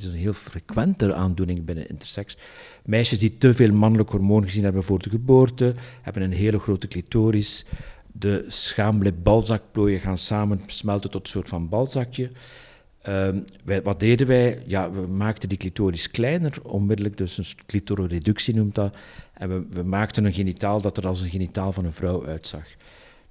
[0.00, 2.36] dat is een heel frequente aandoening binnen intersex.
[2.84, 6.88] Meisjes die te veel mannelijk hormoon gezien hebben voor de geboorte, hebben een hele grote
[6.88, 7.64] clitoris,
[8.12, 12.30] de schaamlip balzakplooien gaan samen smelten tot een soort van balzakje.
[13.02, 13.40] Ehm,
[13.82, 14.62] wat deden wij?
[14.66, 18.96] Ja, we maakten die clitoris kleiner, onmiddellijk, dus een clitororeductie noemt dat.
[19.34, 22.64] En we, we maakten een genitaal dat er als een genitaal van een vrouw uitzag.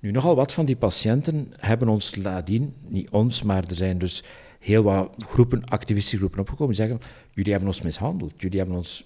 [0.03, 4.23] Nu, nogal wat van die patiënten hebben ons nadien, niet ons, maar er zijn dus
[4.59, 9.05] heel wat groepen, activistische groepen opgekomen, die zeggen, jullie hebben ons mishandeld, jullie hebben ons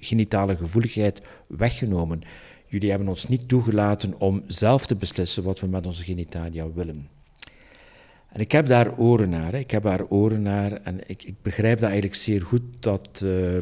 [0.00, 2.22] genitale gevoeligheid weggenomen.
[2.66, 7.08] Jullie hebben ons niet toegelaten om zelf te beslissen wat we met onze genitalia willen.
[8.28, 9.54] En ik heb daar oren naar.
[9.54, 12.62] Ik heb daar oren naar en ik, ik begrijp dat eigenlijk zeer goed.
[12.80, 13.58] Dat, uh,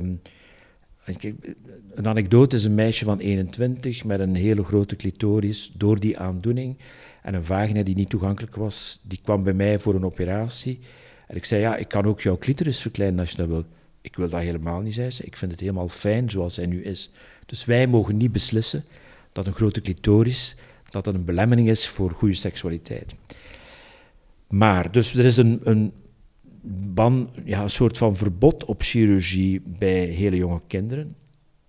[1.95, 6.77] een anekdote is een meisje van 21 met een hele grote clitoris door die aandoening
[7.23, 9.01] en een vagina die niet toegankelijk was.
[9.03, 10.81] Die kwam bij mij voor een operatie.
[11.27, 13.65] En ik zei, ja, ik kan ook jouw clitoris verkleinen als je dat wil.
[14.01, 15.25] Ik wil dat helemaal niet, zei ze.
[15.25, 17.11] Ik vind het helemaal fijn zoals hij nu is.
[17.47, 18.85] Dus wij mogen niet beslissen
[19.33, 20.57] dat een grote clitoris
[20.91, 23.15] dat dat een belemmering is voor goede seksualiteit.
[24.49, 25.93] Maar, dus er is een, een
[26.71, 31.15] ban, ja, een soort van verbod op chirurgie bij hele jonge kinderen.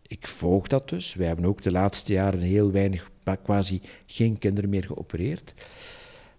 [0.08, 1.14] Ik volg dat dus.
[1.14, 3.12] Wij hebben ook de laatste jaren heel weinig,
[3.44, 5.54] quasi geen kinderen meer geopereerd.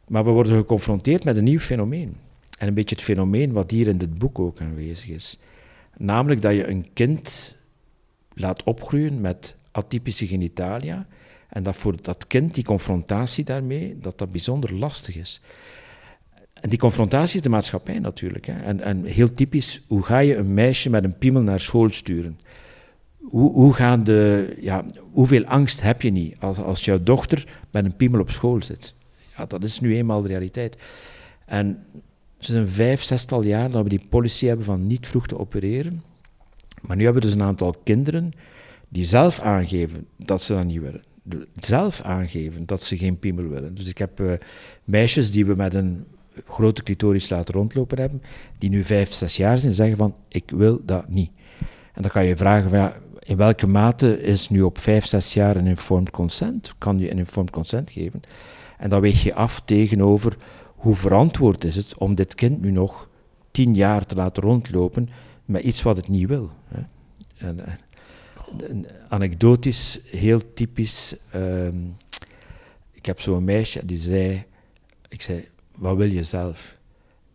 [0.09, 2.17] Maar we worden geconfronteerd met een nieuw fenomeen.
[2.59, 5.39] En een beetje het fenomeen wat hier in dit boek ook aanwezig is.
[5.97, 7.57] Namelijk dat je een kind
[8.35, 11.07] laat opgroeien met atypische genitalia.
[11.49, 15.41] En dat voor dat kind die confrontatie daarmee, dat dat bijzonder lastig is.
[16.65, 18.47] En die confrontatie is de maatschappij natuurlijk.
[18.47, 18.53] Hè.
[18.53, 22.39] En, en heel typisch, hoe ga je een meisje met een piemel naar school sturen?
[23.21, 27.85] Hoe, hoe gaan de, ja, hoeveel angst heb je niet als, als jouw dochter met
[27.85, 28.95] een piemel op school zit?
[29.37, 30.77] Ja, dat is nu eenmaal de realiteit.
[31.47, 31.67] En
[32.37, 35.39] het is een vijf, zestal jaar dat we die policy hebben van niet vroeg te
[35.39, 36.03] opereren.
[36.81, 38.33] Maar nu hebben we dus een aantal kinderen
[38.89, 41.03] die zelf aangeven dat ze dat niet willen.
[41.55, 43.75] Zelf aangeven dat ze geen piemel willen.
[43.75, 44.33] Dus ik heb uh,
[44.85, 46.07] meisjes die we met een
[46.47, 48.23] grote clitoris laten rondlopen hebben,
[48.59, 51.31] die nu vijf, zes jaar zijn en zeggen van, ik wil dat niet.
[51.93, 55.57] En dan kan je vragen van, in welke mate is nu op vijf, zes jaar
[55.57, 56.75] een informed consent?
[56.79, 58.21] Kan je een informed consent geven?
[58.79, 60.37] En dan weeg je af tegenover
[60.75, 63.09] hoe verantwoord is het om dit kind nu nog
[63.51, 65.09] tien jaar te laten rondlopen
[65.45, 66.51] met iets wat het niet wil.
[66.69, 66.81] Hè?
[67.47, 67.73] En, eh,
[69.09, 71.17] anekdotisch, heel typisch.
[71.31, 71.77] Ehm,
[72.93, 74.45] ik heb zo'n meisje die zei,
[75.09, 76.77] ik zei, wat wil je zelf?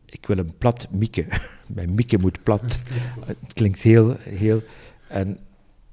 [0.06, 1.26] Ik wil een plat Mieke.
[1.76, 2.80] Mijn Mieke moet plat.
[3.26, 4.62] Het klinkt heel, heel...
[5.08, 5.40] En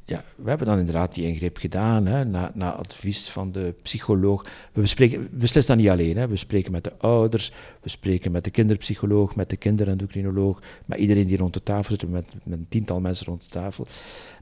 [0.07, 4.45] ja, we hebben dan inderdaad die ingreep gedaan, hè, na, na advies van de psycholoog.
[4.73, 6.17] We, bespreken, beslissen dat niet alleen.
[6.17, 6.29] Hè.
[6.29, 11.27] We spreken met de ouders, we spreken met de kinderpsycholoog, met de kinderendocrinoloog, met iedereen
[11.27, 13.85] die rond de tafel zit, met, met een tiental mensen rond de tafel.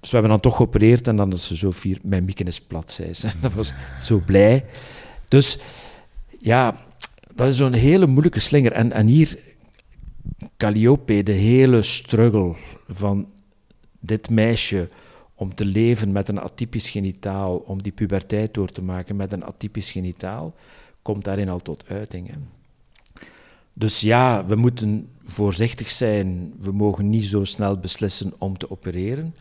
[0.00, 2.60] Dus we hebben dan toch geopereerd en dan is ze zo vier, mijn mikken is
[2.60, 3.28] plat, zei ze.
[3.40, 4.64] dat was zo blij.
[5.28, 5.58] Dus
[6.40, 6.76] ja,
[7.34, 8.72] dat is zo'n hele moeilijke slinger.
[8.72, 9.38] En, en hier,
[10.56, 12.54] Calliope, de hele struggle
[12.88, 13.28] van
[14.00, 14.88] dit meisje
[15.34, 19.44] om te leven met een atypisch genitaal, om die puberteit door te maken met een
[19.44, 20.54] atypisch genitaal,
[21.02, 22.30] komt daarin al tot uiting.
[23.72, 26.54] Dus ja, we moeten voorzichtig zijn.
[26.60, 29.34] We mogen niet zo snel beslissen om te opereren.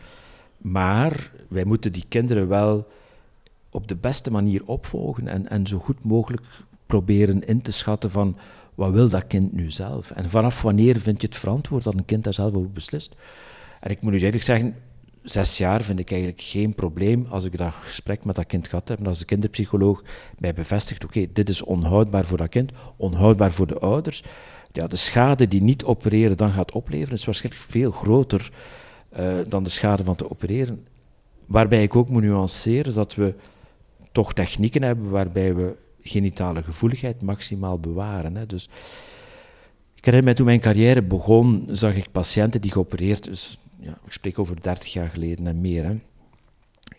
[0.58, 2.88] Maar wij moeten die kinderen wel
[3.70, 6.46] op de beste manier opvolgen en, en zo goed mogelijk
[6.94, 8.38] proberen in te schatten van
[8.76, 10.12] wat wil dat kind nu zelf?
[10.12, 13.16] En vanaf wanneer vind je het verantwoord dat een kind daar zelf over beslist?
[13.80, 14.76] En ik moet u eerlijk zeggen,
[15.24, 18.88] zes jaar vind ik eigenlijk geen probleem als ik dat gesprek met dat kind gehad
[18.88, 20.04] heb en als de kinderpsycholoog
[20.40, 24.24] mij bevestigt, oké, dit is onhoudbaar voor dat kind, onhoudbaar voor de ouders.
[24.72, 28.52] Ja, de schade die niet opereren dan gaat opleveren is waarschijnlijk veel groter
[29.20, 30.88] uh, dan de schade van te opereren.
[31.48, 33.36] Waarbij ik ook moet nuanceren dat we
[34.12, 38.36] toch technieken hebben waarbij we genitale gevoeligheid maximaal bewaren.
[38.36, 38.46] Hè.
[38.46, 38.70] Dus
[39.96, 44.12] ik herinner me toen mijn carrière begon, zag ik patiënten die geopereerd, dus ja, ik
[44.12, 45.84] spreek over 30 jaar geleden en meer.
[45.84, 45.94] Hè.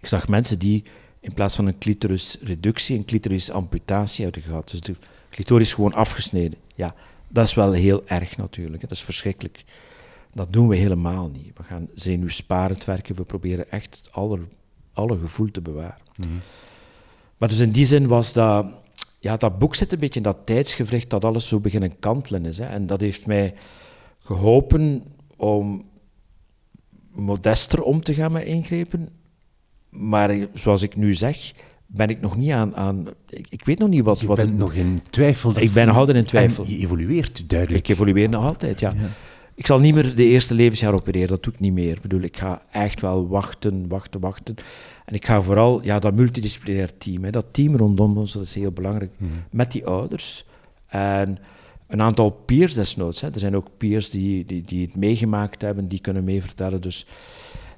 [0.01, 0.85] Ik zag mensen die
[1.21, 4.71] in plaats van een clitorisreductie, een clitorisamputatie hadden gehad.
[4.71, 4.97] Dus de
[5.31, 6.59] clitoris gewoon afgesneden.
[6.75, 6.95] Ja,
[7.29, 8.83] dat is wel heel erg natuurlijk.
[8.83, 8.89] Hè.
[8.89, 9.65] Dat is verschrikkelijk.
[10.33, 11.57] Dat doen we helemaal niet.
[11.57, 13.17] We gaan zenuwsparend werken.
[13.17, 14.39] We proberen echt alle,
[14.93, 16.03] alle gevoel te bewaren.
[16.17, 16.29] Mhm.
[17.37, 18.83] Maar dus in die zin was dat...
[19.25, 22.59] Ja, dat boek zit een beetje in dat tijdsgevricht dat alles zo beginnen kantelen is.
[22.59, 22.65] Hè.
[22.65, 23.55] En dat heeft mij
[24.19, 25.05] geholpen
[25.37, 25.85] om
[27.13, 29.09] modester om te gaan met ingrepen.
[29.89, 31.53] Maar zoals ik nu zeg,
[31.87, 32.77] ben ik nog niet aan.
[32.77, 34.21] aan ik, ik weet nog niet wat.
[34.21, 35.59] Je wat bent nog in twijfel.
[35.59, 36.65] Ik ben nog altijd in twijfel.
[36.67, 37.89] Je evolueert duidelijk.
[37.89, 38.95] Ik evolueer nog altijd, ja.
[39.55, 41.93] Ik zal niet meer de eerste levensjaar opereren, dat doe ik niet meer.
[41.93, 44.55] Ik bedoel, ik ga echt wel wachten, wachten, wachten.
[45.05, 48.55] En ik ga vooral, ja, dat multidisciplinair team, hè, dat team rondom ons, dat is
[48.55, 49.13] heel belangrijk.
[49.17, 49.33] Mhm.
[49.51, 50.45] Met die ouders.
[50.87, 51.39] En
[51.87, 53.21] een aantal peers desnoods.
[53.21, 53.29] Hè.
[53.33, 56.81] Er zijn ook peers die, die, die het meegemaakt hebben, die kunnen meevertellen.
[56.81, 57.07] Dus,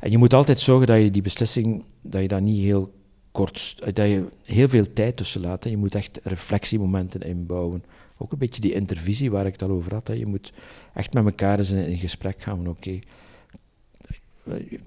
[0.00, 2.92] en je moet altijd zorgen dat je die beslissing, dat je dat niet heel
[3.32, 5.64] kort, dat je heel veel tijd tussen laat.
[5.64, 5.70] Hè.
[5.70, 7.84] Je moet echt reflectiemomenten inbouwen.
[8.18, 10.08] Ook een beetje die intervisie waar ik het al over had.
[10.08, 10.14] Hè.
[10.14, 10.52] Je moet
[10.94, 12.68] echt met elkaar eens in, gesprek gaan.
[12.68, 12.98] Oké,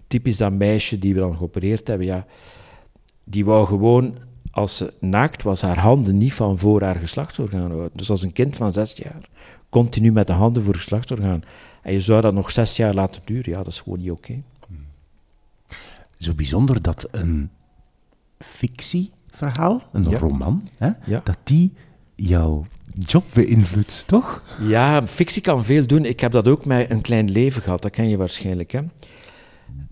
[0.08, 2.26] typisch dat meisje die we dan geopereerd hebben, ja,
[3.24, 4.18] die wou gewoon,
[4.52, 7.90] als ze naakt was, haar handen niet van voor haar geslachtsorgaan houden.
[7.94, 9.30] Dus als een kind van zes jaar,
[9.70, 11.42] continu met de handen voor geslachtsorgaan.
[11.82, 14.42] En je zou dat nog zes jaar laten duren, ja, dat is gewoon niet oké.
[16.18, 17.50] Zo bijzonder dat een
[18.40, 20.92] fictieverhaal, een roman, hè,
[21.24, 21.74] dat die
[22.28, 22.66] jouw
[22.98, 24.44] job beïnvloedt, toch?
[24.62, 26.06] Ja, fictie kan veel doen.
[26.06, 28.72] Ik heb dat ook met Een Klein Leven gehad, dat ken je waarschijnlijk.
[28.72, 28.82] Hè?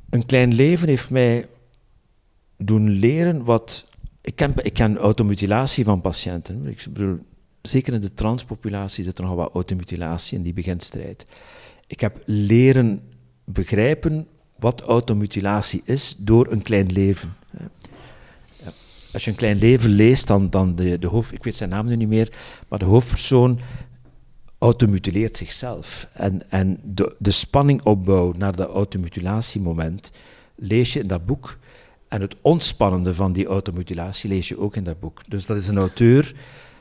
[0.10, 1.46] Een Klein Leven heeft mij
[2.58, 3.86] doen leren wat...
[4.22, 6.66] Ik ken, ik ken automutilatie van patiënten.
[6.66, 7.20] Ik bedoel,
[7.62, 11.26] zeker in de transpopulatie zit er nog wat automutilatie in die beginstrijd.
[11.88, 13.02] Ik heb leren
[13.44, 17.34] begrijpen wat automutilatie is door een klein leven.
[19.18, 21.86] Als je een klein leven leest, dan, dan de, de hoofd, ik weet zijn naam
[21.86, 22.32] nu niet meer,
[22.68, 23.60] maar de hoofdpersoon
[24.58, 26.10] automutileert zichzelf.
[26.14, 30.12] En, en de, de spanningopbouw naar dat automutilatiemoment
[30.56, 31.58] lees je in dat boek.
[32.08, 35.22] En het ontspannende van die automutilatie lees je ook in dat boek.
[35.28, 36.36] Dus dat is een auteur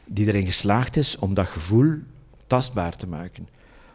[0.05, 1.95] die erin geslaagd is om dat gevoel
[2.47, 3.49] tastbaar te maken.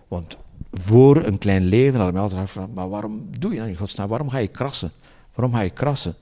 [0.07, 0.37] Want
[0.71, 4.07] voor een klein leven had me altijd maar waarom doe je dat in godsnaam?
[4.07, 4.91] Waarom ga je krassen?
[5.33, 6.15] Waarom ga je krassen?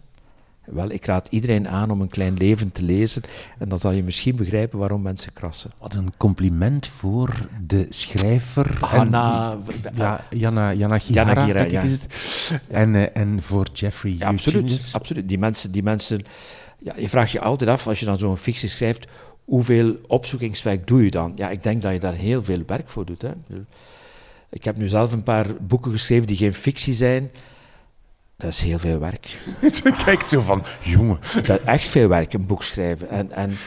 [0.71, 3.21] Wel, ik raad iedereen aan om een klein leven te lezen
[3.58, 5.71] en dan zal je misschien begrijpen waarom mensen krassen.
[5.77, 8.77] Wat een compliment voor de schrijver.
[8.79, 9.51] Hanna...
[9.51, 11.82] En, ja, Jana, Jana Gira, ja.
[11.82, 12.08] het.
[12.67, 15.27] En, uh, en voor Jeffrey ja, absoluut, absoluut.
[15.27, 15.71] Die mensen...
[15.71, 16.21] Die mensen
[16.79, 19.08] ja, je vraagt je altijd af, als je dan zo'n fictie schrijft,
[19.45, 21.34] hoeveel opzoekingswerk doe je dan?
[21.36, 23.21] Ja, ik denk dat je daar heel veel werk voor doet.
[23.21, 23.32] Hè.
[24.49, 27.32] Ik heb nu zelf een paar boeken geschreven die geen fictie zijn,
[28.39, 29.25] dat is heel veel werk.
[29.84, 31.19] Je kijkt zo van, jongen.
[31.45, 33.10] Dat is echt veel werk, een boek schrijven.
[33.10, 33.58] En, en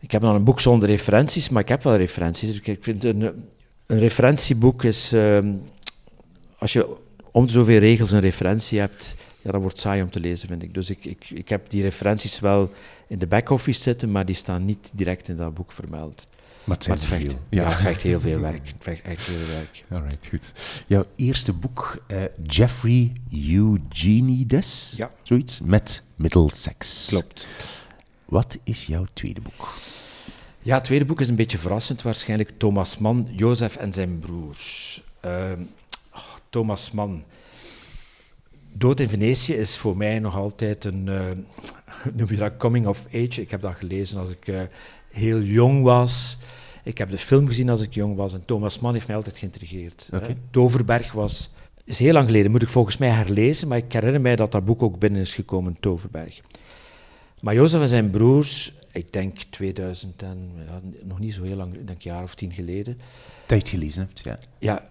[0.00, 2.60] ik heb dan een boek zonder referenties, maar ik heb wel referenties.
[2.60, 3.22] Ik vind een,
[3.86, 5.38] een referentieboek is, uh,
[6.58, 6.96] als je
[7.30, 10.74] om zoveel regels een referentie hebt, ja, dat wordt saai om te lezen, vind ik.
[10.74, 12.70] Dus ik, ik, ik heb die referenties wel
[13.06, 16.26] in de back-office zitten, maar die staan niet direct in dat boek vermeld.
[16.64, 17.68] Maar het, maar het Ja.
[17.68, 18.66] het vecht heel veel werk.
[18.66, 19.84] Het vecht echt heel veel werk.
[19.90, 20.52] Alright, goed.
[20.86, 25.10] Jouw eerste boek, uh, Jeffrey Eugenides, ja.
[25.22, 27.06] zoiets, met Middlesex.
[27.08, 27.46] Klopt.
[28.24, 29.74] Wat is jouw tweede boek?
[30.62, 32.50] Ja, het tweede boek is een beetje verrassend waarschijnlijk.
[32.58, 35.02] Thomas Mann, Jozef en zijn broers.
[35.24, 35.32] Uh,
[36.14, 37.24] oh, Thomas Mann.
[38.72, 41.20] Dood in Venetië is voor mij nog altijd een, uh,
[42.16, 43.40] noem je dat, coming of age.
[43.40, 44.60] Ik heb dat gelezen als ik uh,
[45.10, 46.38] heel jong was.
[46.84, 49.36] Ik heb de film gezien als ik jong was en Thomas Mann heeft mij altijd
[49.38, 50.08] geïntrigeerd.
[50.14, 50.36] Okay.
[50.50, 51.50] Toverberg was,
[51.84, 54.64] is heel lang geleden, moet ik volgens mij herlezen, maar ik herinner mij dat dat
[54.64, 56.40] boek ook binnen is gekomen, Toverberg.
[57.40, 61.72] Maar Jozef en zijn broers, ik denk 2000 en ja, nog niet zo heel lang,
[61.72, 62.98] denk een jaar of tien geleden.
[63.48, 64.38] Je gelezen hebt, ja.
[64.58, 64.90] Ja,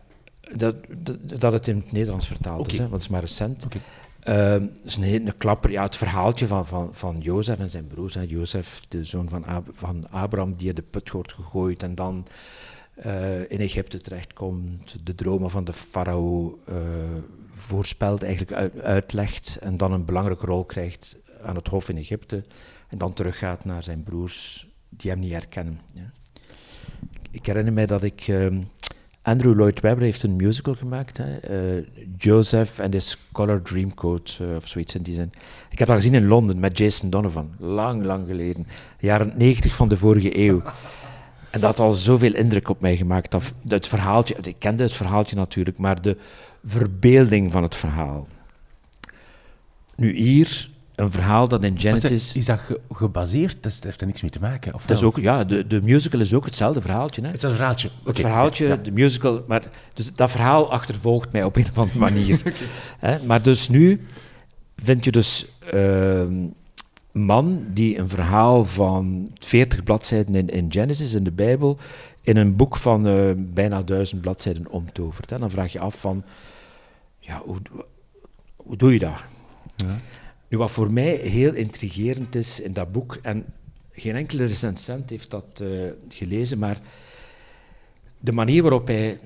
[0.55, 3.65] dat, dat, dat het in het Nederlands vertaald is, hè, want het is maar recent.
[3.65, 3.81] Okay.
[4.27, 8.13] Uh, is een, een klapper, ja, het verhaaltje van, van, van Jozef en zijn broers.
[8.13, 8.21] Hè.
[8.21, 12.25] Jozef, de zoon van, van Abraham, die in de put wordt gegooid en dan
[13.05, 16.75] uh, in Egypte terechtkomt, de dromen van de farao uh,
[17.49, 22.43] voorspelt, eigenlijk uit, uitlegt en dan een belangrijke rol krijgt aan het hof in Egypte
[22.87, 25.79] en dan teruggaat naar zijn broers die hem niet herkennen.
[25.93, 26.11] Ja.
[27.31, 28.31] Ik herinner mij dat ik...
[29.21, 31.51] Andrew Lloyd Webber heeft een musical gemaakt, hè?
[31.77, 31.85] Uh,
[32.17, 35.31] Joseph and his Color Dreamcoat uh, of zoiets in die zin.
[35.69, 38.67] Ik heb dat gezien in Londen met Jason Donovan, lang, lang geleden,
[38.99, 40.61] jaren 90 van de vorige eeuw.
[41.49, 43.31] En dat had al zoveel indruk op mij gemaakt.
[43.31, 46.17] Dat, het verhaaltje, ik kende het verhaaltje natuurlijk, maar de
[46.63, 48.27] verbeelding van het verhaal.
[49.95, 52.35] Nu hier een verhaal dat in Genesis...
[52.35, 52.59] Is dat
[52.91, 53.63] gebaseerd?
[53.63, 54.73] Dat heeft er niks mee te maken?
[54.73, 57.21] Of dat is ook, ja, de, de musical is ook hetzelfde verhaaltje.
[57.21, 57.27] Hè?
[57.27, 57.89] Hetzelfde verhaaltje.
[58.03, 59.43] Het verhaaltje, de musical...
[59.47, 62.41] Maar, dus dat verhaal achtervolgt mij op een of andere manier.
[62.99, 63.19] okay.
[63.25, 64.05] Maar dus nu
[64.75, 66.55] vind je dus een
[67.13, 71.77] uh, man die een verhaal van 40 bladzijden in, in Genesis, in de Bijbel,
[72.21, 75.29] in een boek van uh, bijna duizend bladzijden omtovert.
[75.29, 75.39] Hè?
[75.39, 76.23] Dan vraag je af van...
[77.19, 77.57] Ja, hoe,
[78.55, 79.23] hoe doe je dat?
[79.75, 79.99] Ja.
[80.49, 83.45] Nu, wat voor mij heel intrigerend is in dat boek, en
[83.91, 86.79] geen enkele recensent heeft dat uh, gelezen, maar
[88.19, 89.19] de manier waarop hij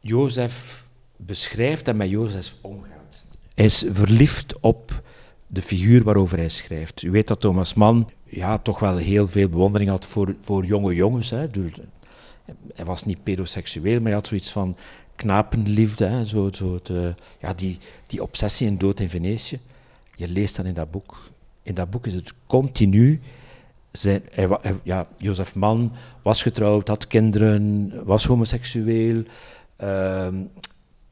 [0.00, 0.84] Jozef
[1.16, 3.26] beschrijft en met Jozef omgaat.
[3.54, 5.02] Hij is verliefd op
[5.46, 7.02] de figuur waarover hij schrijft.
[7.02, 10.94] U weet dat Thomas Mann ja, toch wel heel veel bewondering had voor, voor jonge
[10.94, 11.30] jongens.
[11.30, 11.46] Hè.
[12.74, 14.76] hij was niet pedoseksueel, maar hij had zoiets van
[15.16, 16.26] knapenliefde.
[16.26, 19.60] Zo, zo de, ja, die, die obsessie in Dood in Venetië.
[20.22, 21.30] Je leest dat in dat boek.
[21.62, 23.20] In dat boek is het continu.
[23.90, 24.48] Zijn, hij,
[24.82, 29.22] ja, Jozef Mann was getrouwd, had kinderen, was homoseksueel.
[29.76, 30.34] Ehm,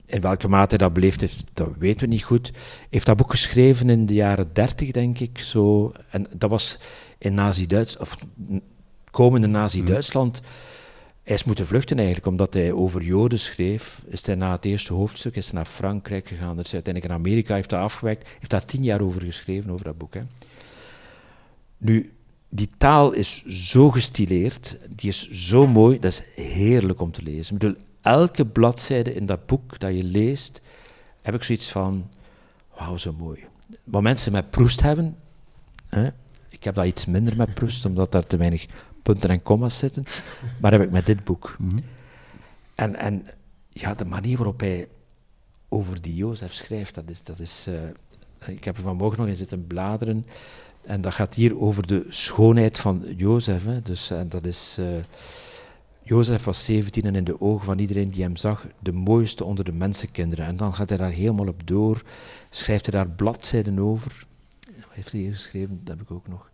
[0.06, 2.52] in welke mate hij dat beleefd heeft, dat weten we niet goed.
[2.90, 5.38] Heeft dat boek geschreven in de jaren dertig, denk ik.
[5.38, 5.92] Zo.
[6.10, 6.78] En dat was
[7.18, 8.18] in Nazi-Duitsland, of
[9.10, 10.40] komende Nazi-Duitsland.
[11.30, 14.02] Hij is moeten vluchten eigenlijk, omdat hij over Joden schreef.
[14.06, 16.58] Is hij na het eerste hoofdstuk is hij naar Frankrijk gegaan.
[16.58, 18.28] Er is uiteindelijk in Amerika, heeft hij afgewerkt.
[18.28, 20.14] Heeft daar tien jaar over geschreven, over dat boek.
[20.14, 20.22] Hè.
[21.78, 22.12] Nu,
[22.48, 27.54] die taal is zo gestileerd, die is zo mooi, dat is heerlijk om te lezen.
[27.54, 30.60] Ik bedoel, elke bladzijde in dat boek dat je leest,
[31.22, 32.08] heb ik zoiets van,
[32.76, 33.44] wauw, zo mooi.
[33.84, 35.16] Wat mensen met Proest hebben,
[35.88, 36.08] hè,
[36.48, 38.66] ik heb dat iets minder met Proest, omdat daar te weinig
[39.02, 40.04] punten en commas zitten,
[40.60, 41.56] maar heb ik met dit boek.
[41.58, 41.78] Mhm.
[42.74, 43.26] En, en
[43.68, 44.88] ja, de manier waarop hij
[45.68, 47.24] over die Jozef schrijft, dat is...
[47.24, 47.74] Dat is uh,
[48.46, 50.26] ik heb er vanmorgen nog in zitten bladeren,
[50.82, 53.64] en dat gaat hier over de schoonheid van Jozef.
[53.64, 53.82] Hè.
[53.82, 54.76] Dus, en dat is...
[54.80, 54.86] Uh,
[56.02, 59.64] Jozef was 17 en in de ogen van iedereen die hem zag, de mooiste onder
[59.64, 60.46] de mensenkinderen.
[60.46, 62.02] En dan gaat hij daar helemaal op door,
[62.50, 64.26] schrijft hij daar bladzijden over.
[64.60, 65.80] Wat heeft hij hier geschreven?
[65.84, 66.49] Dat heb ik ook nog.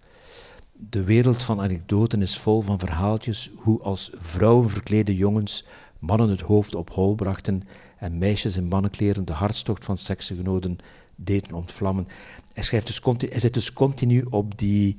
[0.78, 5.64] De wereld van anekdoten is vol van verhaaltjes hoe als vrouwen verklede jongens
[5.98, 7.62] mannen het hoofd op hol brachten
[7.96, 10.78] en meisjes in mannenkleren de hartstocht van seksgenoten
[11.14, 12.08] deden ontvlammen.
[12.52, 14.96] Hij, schrijft dus continu, hij zit dus continu op die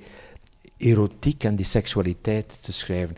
[0.77, 3.17] erotiek en die seksualiteit te schrijven.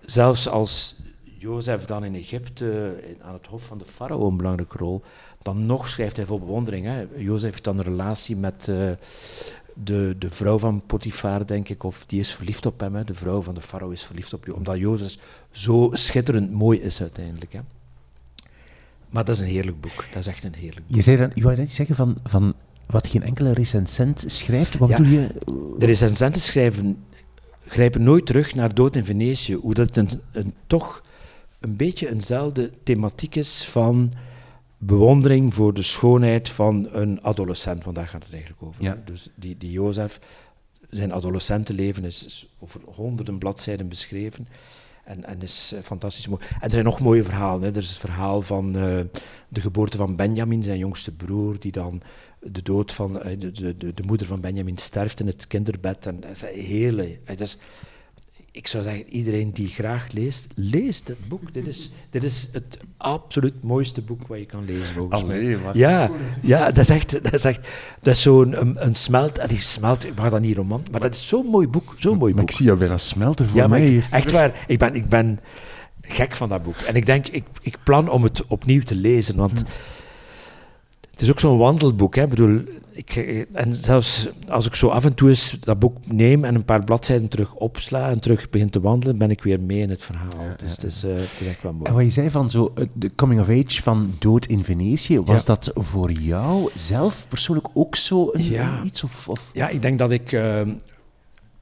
[0.00, 5.02] Zelfs als Jozef dan in Egypte aan het hof van de farao een belangrijke rol,
[5.42, 6.86] dan nog schrijft hij vol bewondering.
[6.86, 7.06] Hè.
[7.16, 8.90] Jozef heeft dan een relatie met uh,
[9.84, 12.94] de, de vrouw van Potifar, denk ik, of die is verliefd op hem.
[12.94, 13.04] Hè.
[13.04, 15.16] De vrouw van de farao is verliefd op je, omdat Jozef
[15.50, 17.52] zo schitterend mooi is uiteindelijk.
[17.52, 17.60] Hè.
[19.10, 20.04] Maar dat is een heerlijk boek.
[20.12, 20.96] Dat is echt een heerlijk boek.
[20.96, 22.54] Je, zei dan, je wou net zeggen van, van
[22.86, 24.76] wat geen enkele recensent schrijft.
[24.76, 25.28] Wat ja, je?
[25.78, 27.04] De recensenten schrijven,
[27.66, 29.54] grijpen nooit terug naar Dood in Venetië.
[29.54, 31.02] Hoe dat een, een, toch
[31.60, 34.12] een beetje eenzelfde thematiek is van
[34.78, 37.84] bewondering voor de schoonheid van een adolescent.
[37.84, 38.82] Want daar gaat het eigenlijk over.
[38.82, 39.02] Ja.
[39.04, 40.20] Dus die, die Jozef,
[40.90, 44.48] zijn adolescentenleven is, is over honderden bladzijden beschreven.
[45.04, 46.42] En, en is uh, fantastisch mooi.
[46.48, 47.62] En er zijn nog mooie verhalen.
[47.62, 47.68] Hè.
[47.68, 49.00] Er is het verhaal van uh,
[49.48, 52.02] de geboorte van Benjamin, zijn jongste broer, die dan
[52.40, 56.06] de dood van uh, de, de, de, moeder van Benjamin sterft in het kinderbed.
[56.06, 57.18] En dat is een hele.
[57.24, 57.58] Het is,
[58.52, 61.52] ik zou zeggen, iedereen die graag leest, leest het boek.
[61.52, 65.58] Dit is, dit is het absoluut mooiste boek wat je kan lezen, volgens mij.
[65.74, 66.10] Ja,
[66.42, 67.68] ja dat is echt, dat is echt,
[68.00, 71.28] dat is zo'n een, een smelt, die smelt, waar dan niet roman, maar dat is
[71.28, 72.50] zo'n mooi boek, zo'n mooi maar boek.
[72.50, 75.40] ik zie jou weer smelten voor ja, mij ik, Echt waar, ik ben, ik ben
[76.00, 76.76] gek van dat boek.
[76.76, 79.58] En ik denk, ik, ik plan om het opnieuw te lezen, want...
[79.58, 79.66] Hm.
[81.18, 82.14] Het is ook zo'n wandelboek.
[82.14, 82.22] Hè.
[82.22, 83.16] Ik bedoel, ik,
[83.52, 86.84] en zelfs als ik zo af en toe eens dat boek neem en een paar
[86.84, 90.56] bladzijden terug opsla en terug begin te wandelen, ben ik weer mee in het verhaal.
[90.56, 91.84] dus Het, is, uh, het is echt wel mooi.
[91.84, 95.44] En wat je zei van zo, de coming of age van Dood in Venetië, was
[95.44, 98.82] dat voor jou zelf persoonlijk ook zo een, ja.
[98.84, 99.04] iets?
[99.04, 100.32] Of, of, Ja, ik denk dat ik...
[100.32, 100.60] Uh,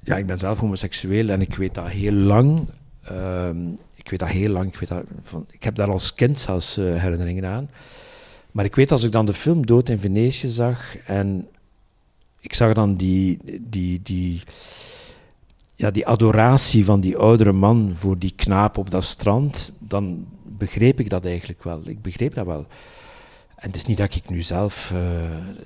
[0.01, 2.69] ja, ik ben zelf homoseksueel en ik weet dat heel lang.
[3.13, 3.49] Uh,
[3.95, 4.69] ik weet dat heel lang.
[4.69, 7.69] Ik, weet dat van, ik heb daar als kind zelfs herinneringen aan.
[8.57, 11.49] Maar ik weet als ik dan de film Dood in Venetië zag en
[12.41, 14.43] ik zag dan die, die, die,
[15.75, 21.01] ja, die adoratie van die oudere man voor die knaap op dat strand, dan begreep
[21.01, 21.81] ik dat eigenlijk wel.
[21.85, 22.67] Ik begreep dat wel.
[23.57, 25.01] En het is niet dat ik nu zelf uh,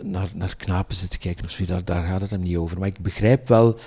[0.02, 2.78] naar, naar knapen zit te kijken of zo, daar, daar gaat het hem niet over.
[2.78, 3.78] Maar ik begrijp wel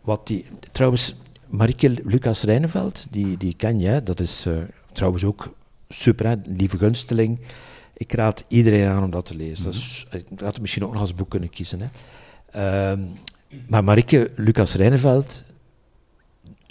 [0.00, 0.46] wat die.
[0.72, 1.14] Trouwens,
[1.46, 4.54] Marieke Lucas Rijneveld, die, die ken je, dat is uh,
[4.92, 5.54] trouwens ook
[5.88, 7.38] super, lieve gunsteling.
[7.96, 9.64] Ik raad iedereen aan om dat te lezen.
[9.64, 11.80] dat is, ik had het misschien ook nog als boek kunnen kiezen.
[11.80, 11.88] Hè.
[12.92, 13.04] Uh,
[13.68, 15.44] maar Marike Lucas Rijneveld,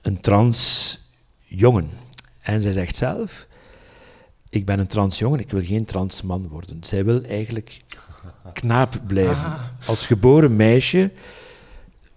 [0.02, 1.00] een trans
[1.44, 1.90] jongen.
[2.42, 3.48] En zij zegt zelf,
[4.50, 6.84] ik ben een trans jongen, ik wil geen trans man worden.
[6.84, 7.82] Zij wil eigenlijk
[8.54, 9.46] knaap blijven.
[9.46, 9.62] Ah.
[9.86, 11.12] Als geboren meisje,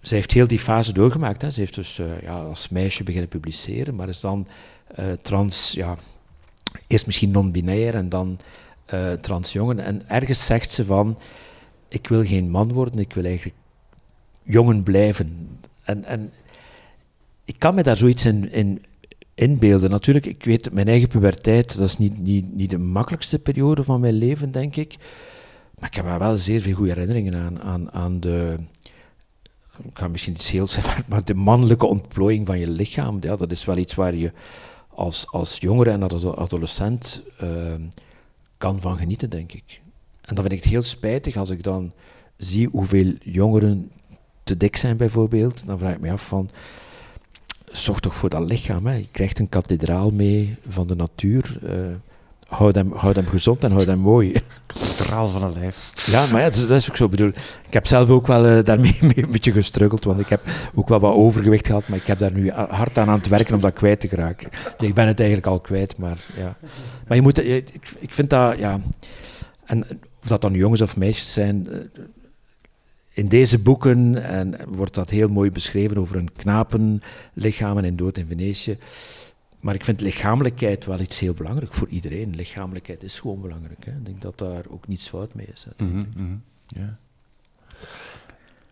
[0.00, 1.42] zij heeft heel die fase doorgemaakt.
[1.42, 1.50] Hè.
[1.50, 4.46] Ze heeft dus uh, ja, als meisje beginnen publiceren, maar is dan
[4.98, 5.96] uh, trans, ja,
[6.86, 8.38] eerst misschien non-binair en dan
[8.94, 9.78] uh, transjongen.
[9.78, 11.18] En ergens zegt ze van,
[11.88, 13.56] ik wil geen man worden, ik wil eigenlijk
[14.42, 15.58] jongen blijven.
[15.82, 16.32] En, en
[17.44, 18.82] ik kan me daar zoiets in, in
[19.34, 19.90] inbeelden.
[19.90, 24.00] Natuurlijk, ik weet, mijn eigen puberteit, dat is niet, niet, niet de makkelijkste periode van
[24.00, 24.96] mijn leven, denk ik.
[25.78, 28.56] Maar ik heb wel zeer veel goede herinneringen aan, aan, aan de...
[29.82, 33.50] Ik ga misschien iets heel zeggen, maar de mannelijke ontplooiing van je lichaam, ja, dat
[33.50, 34.32] is wel iets waar je
[34.88, 37.82] als, als jongere en als adolescent ehm,
[38.58, 39.80] kan van genieten, denk ik.
[40.20, 41.92] En dan vind ik het heel spijtig als ik dan
[42.36, 43.90] zie hoeveel jongeren
[44.42, 45.66] te dik zijn, bijvoorbeeld.
[45.66, 46.50] Dan vraag ik me af van,
[47.70, 48.86] zorg toch voor dat lichaam.
[48.86, 48.94] Hè.
[48.94, 51.58] Je krijgt een kathedraal mee van de natuur.
[51.62, 51.70] Uh,
[52.46, 54.32] houd, hem, houd hem gezond en houd hem mooi.
[54.66, 55.90] Kathedraal van een lijf.
[56.06, 57.08] Ja, maar ja, dat, is ook zo.
[57.08, 57.28] bedoel,
[57.66, 60.40] ik heb zelf ook wel uh, daarmee een beetje gestruggeld, want ik heb
[60.74, 63.54] ook wel wat overgewicht gehad, maar ik heb daar nu hard aan aan het werken
[63.54, 64.48] om dat kwijt te geraken.
[64.78, 66.56] ik ben het eigenlijk al kwijt, maar ja.
[67.06, 68.80] Maar je moet, ik, ik vind dat, ja...
[69.64, 69.84] En
[70.22, 71.78] of dat dan jongens of meisjes zijn, eh,
[73.12, 78.26] in deze boeken en wordt dat heel mooi beschreven over een knapenlichaam en dood in
[78.26, 78.78] Venetië.
[79.60, 82.36] Maar ik vind lichamelijkheid wel iets heel belangrijk voor iedereen.
[82.36, 83.84] Lichamelijkheid is gewoon belangrijk.
[83.84, 83.90] Hè.
[83.90, 85.66] Ik denk dat daar ook niets fout mee is.
[85.76, 86.98] Mm -hmm, ja.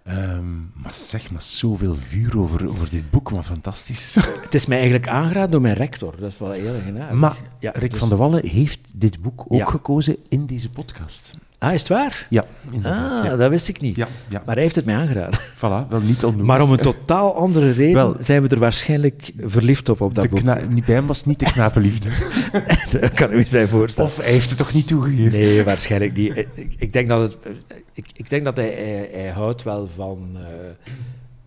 [0.08, 4.14] Um, maar zeg maar, zoveel vuur over, over dit boek, maar fantastisch.
[4.44, 7.70] Het is mij eigenlijk aangeraden door mijn rector, dat is wel heel erg Maar ja,
[7.74, 7.98] Rick dus...
[7.98, 11.30] van der Wallen heeft dit boek ook gekozen in deze podcast.
[11.58, 12.26] Ah, is het waar?
[12.30, 12.44] Ja,
[12.82, 13.96] Ah, dat wist ik niet.
[13.96, 14.42] Ja, ja.
[14.46, 15.40] Maar hij heeft het mij aangeraden.
[15.56, 16.46] Voilà, wel niet onnoemd.
[16.46, 20.28] Maar om een totaal andere reden wel, zijn we er waarschijnlijk verliefd op, op dat
[20.28, 20.42] boek.
[20.42, 22.08] Bij hem was niet de knapenliefde.
[23.00, 24.10] dat kan ik me bij voorstellen.
[24.10, 25.32] Of hij heeft het toch niet toegegeven?
[25.32, 26.36] Nee, waarschijnlijk niet.
[26.36, 27.54] Ik, ik denk dat, het,
[27.92, 30.28] ik, ik denk dat hij, hij, hij houdt wel van...
[30.34, 30.40] Uh,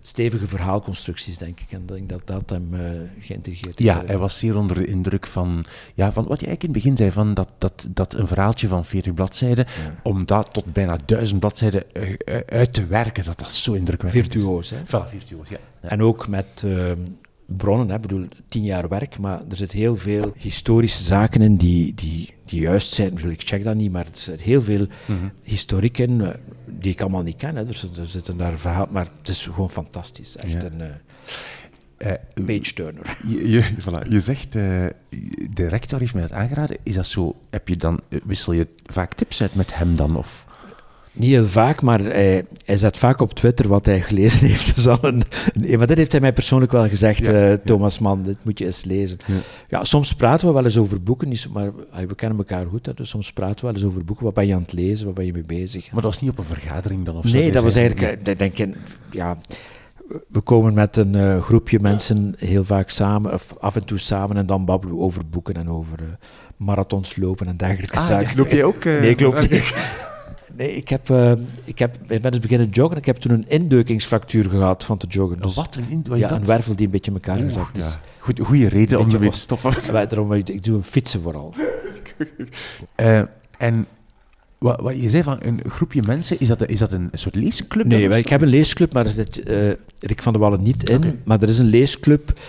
[0.07, 1.71] stevige verhaalconstructies, denk ik.
[1.71, 2.79] En ik denk dat dat hem uh,
[3.19, 6.69] geïntegreerd Ja, hij was zeer onder de indruk van, ja, van wat je eigenlijk in
[6.69, 9.65] het begin zei, van dat, dat, dat een verhaaltje van 40 bladzijden,
[10.03, 14.69] om dat tot bijna duizend bladzijden uh, uit te werken, dat dat zo indrukwekkend Virtuoos,
[14.69, 14.77] hè?
[14.85, 15.57] Voilà, virtuoos, ja.
[15.81, 15.89] ja.
[15.89, 16.63] En ook met...
[16.65, 16.91] Uh,
[17.45, 21.93] bronnen, ik bedoel, tien jaar werk, maar er zit heel veel historische zaken in die,
[21.93, 23.29] die, die juist zijn.
[23.29, 25.31] Ik check dat niet, maar er zit heel veel mm -hmm.
[25.43, 26.33] historiek in
[26.67, 27.55] die ik allemaal niet ken.
[27.55, 27.67] Hè.
[27.67, 30.35] Er, er zitten daar verhaal, maar het is gewoon fantastisch.
[30.35, 30.87] Echt een uh,
[31.97, 33.17] uh, page turner.
[33.27, 34.87] Je, je, voilà, je zegt, uh,
[35.53, 36.77] de rector heeft mij het aangeraden.
[36.83, 37.35] Is dat zo?
[37.49, 40.15] Heb je dan, wissel je vaak tips uit met hem dan?
[40.15, 40.46] Of?
[41.17, 44.75] Niet heel vaak, maar hij, hij zet vaak op Twitter wat hij gelezen heeft.
[44.75, 48.23] Dus een, een, maar dit heeft hij mij persoonlijk wel gezegd, ja, uh, Thomas Mann,
[48.23, 49.17] dit moet je eens lezen.
[49.67, 49.83] Ja.
[49.83, 51.71] soms praten we wel eens over boeken, niet, maar
[52.07, 54.25] we kennen elkaar goed, hè, dus soms praten we wel eens over boeken.
[54.25, 55.91] Wat ben je aan het lezen, wat ben je mee bezig?
[55.91, 57.17] Maar dat was niet op een vergadering dan?
[57.17, 58.75] Of zo, nee, dat was eigenlijk, ik denk ik,
[59.11, 59.37] ja
[60.27, 64.37] we komen met een uh, groepje mensen heel vaak samen, of af en toe samen,
[64.37, 66.07] en dan babbelen we over boeken en over uh,
[66.57, 68.37] marathons lopen en dergelijke ah, zaken.
[68.37, 68.83] Loop je ook?
[68.83, 69.73] Uh, nee, ik loop niet.
[70.57, 71.31] Nee, ik, heb, uh,
[71.63, 72.97] ik, heb, ik ben dus beginnen joggen.
[72.97, 75.39] Ik heb toen een indeukingsfractuur gehad van te joggen.
[75.39, 75.79] Dus, wat?
[75.89, 77.97] Een, wat ja, een wervel die een beetje in elkaar gezakt is.
[78.19, 79.73] Goed, goede reden om ermee te stoppen.
[79.93, 81.53] Daarom, ik doe een fietsen vooral.
[82.95, 83.21] uh,
[83.57, 83.85] en
[84.57, 87.85] wat, wat, je zei van een groepje mensen, is dat, is dat een soort leesclub?
[87.85, 90.97] Nee, ik heb een leesclub, maar er zit uh, Rick van der Wallen niet in.
[90.97, 91.19] Okay.
[91.23, 92.39] Maar er is een leesclub,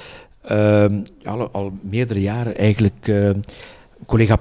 [1.25, 3.11] al, al meerdere jaren eigenlijk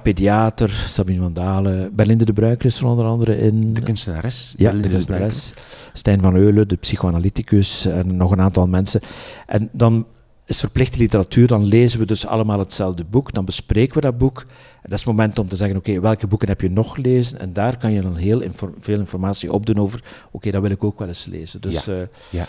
[0.02, 3.72] pediater, Sabine van Dalen, Berlinde de Bruiker is er onder andere in.
[3.74, 4.54] De kunstenares.
[4.56, 5.54] Ja, de kunstenares.
[5.92, 9.00] Stijn van Eulen, de psychoanalyticus en nog een aantal mensen.
[9.46, 10.06] En dan
[10.48, 14.40] is verplichte literatuur, dan lezen we dus allemaal hetzelfde boek, dan bespreken we dat boek.
[14.40, 17.38] En dat is het moment om te zeggen, oké, welke boeken heb je nog gelezen?
[17.38, 18.42] En daar kan je dan heel
[18.78, 21.60] veel informatie opdoen over, oké, dat wil ik ook wel eens lezen.
[21.60, 21.92] Dus ja.
[21.92, 22.46] Uh, ja.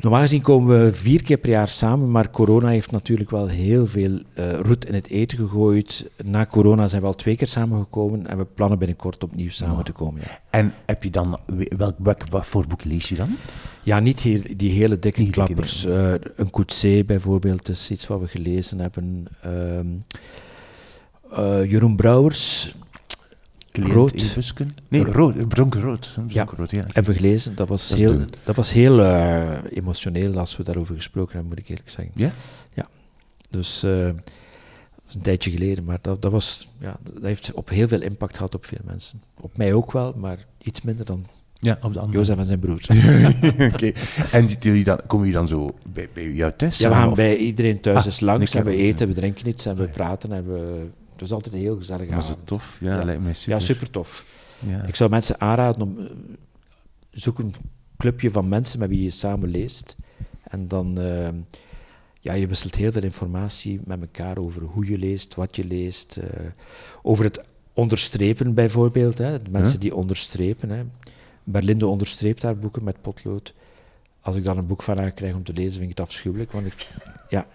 [0.00, 3.86] Normaal gezien komen we vier keer per jaar samen, maar corona heeft natuurlijk wel heel
[3.86, 6.10] veel uh, roet in het eten gegooid.
[6.24, 9.92] Na corona zijn we al twee keer samengekomen en we plannen binnenkort opnieuw samen te
[9.92, 10.20] komen.
[10.24, 10.40] Ja.
[10.50, 11.38] En heb je dan,
[11.76, 13.36] welk, welk, wat voor boek lees je dan?
[13.82, 15.86] Ja, niet heel, die hele dikke klappers.
[15.86, 19.26] Uh, een Coetzee bijvoorbeeld is iets wat we gelezen hebben.
[19.46, 19.78] Uh,
[21.38, 22.74] uh, Jeroen Brouwers,
[23.72, 24.36] Rood.
[24.88, 26.16] Nee, rood, donkerrood.
[26.28, 26.80] Ja, rood, ja.
[26.86, 27.56] hebben we gelezen.
[27.56, 31.58] Dat was dat heel, dat was heel uh, emotioneel als we daarover gesproken hebben, moet
[31.58, 32.12] ik eerlijk zeggen.
[32.14, 32.32] Ja?
[32.74, 32.88] Ja.
[33.50, 34.14] Dus uh, dat
[35.08, 38.36] is een tijdje geleden, maar dat, dat, was, ja, dat heeft op heel veel impact
[38.36, 39.20] gehad op veel mensen.
[39.40, 41.26] Op mij ook wel, maar iets minder dan
[41.60, 42.18] ja, op de andere.
[42.18, 42.88] Jozef en zijn broers.
[43.72, 43.92] Oké.
[44.32, 46.78] En jullie dan, komen jullie dan zo bij, bij jou thuis?
[46.78, 47.16] Ja, we gaan of?
[47.16, 50.32] bij iedereen thuis ah, eens langs en we eten, we drinken iets en we praten
[50.32, 50.88] en we
[51.20, 52.76] het was altijd een heel gezellige Was het tof?
[52.80, 53.52] Ja, ja, lijkt mij super.
[53.52, 54.24] Ja, super tof.
[54.66, 54.82] Ja.
[54.82, 55.98] Ik zou mensen aanraden om...
[55.98, 56.10] Uh,
[57.10, 57.54] zoek een
[57.96, 59.96] clubje van mensen met wie je samen leest.
[60.42, 61.00] En dan...
[61.00, 61.28] Uh,
[62.20, 66.18] ja, je wisselt heel veel informatie met elkaar over hoe je leest, wat je leest.
[66.18, 66.24] Uh,
[67.02, 69.18] over het onderstrepen bijvoorbeeld.
[69.18, 69.42] Hè.
[69.42, 69.80] De mensen huh?
[69.80, 70.70] die onderstrepen.
[70.70, 70.82] Hè.
[71.44, 73.54] Berlinde onderstreept haar boeken met potlood.
[74.20, 76.52] Als ik dan een boek van haar krijg om te lezen, vind ik het afschuwelijk.
[76.52, 76.88] Want ik,
[77.28, 77.46] ja,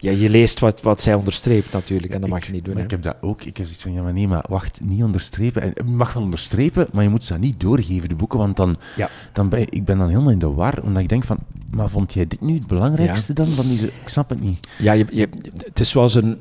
[0.00, 2.74] ja, je leest wat, wat zij onderstreept natuurlijk, en dat mag je niet doen.
[2.74, 3.42] Maar ik heb dat ook.
[3.44, 5.62] Ik heb zoiets van, ja, maar nee, maar wacht, niet onderstrepen.
[5.62, 8.76] En, je mag wel onderstrepen, maar je moet ze niet doorgeven, de boeken, want dan,
[8.96, 9.10] ja.
[9.32, 11.38] dan ben ik ben dan helemaal in de war, omdat ik denk van,
[11.70, 13.46] Maar vond jij dit nu het belangrijkste dan?
[13.46, 14.66] Van deze, ik snap het niet.
[14.78, 15.28] Ja, je, je,
[15.64, 16.38] het is zoals, een,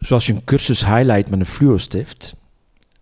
[0.00, 2.36] zoals je een cursus highlight met een fluostift.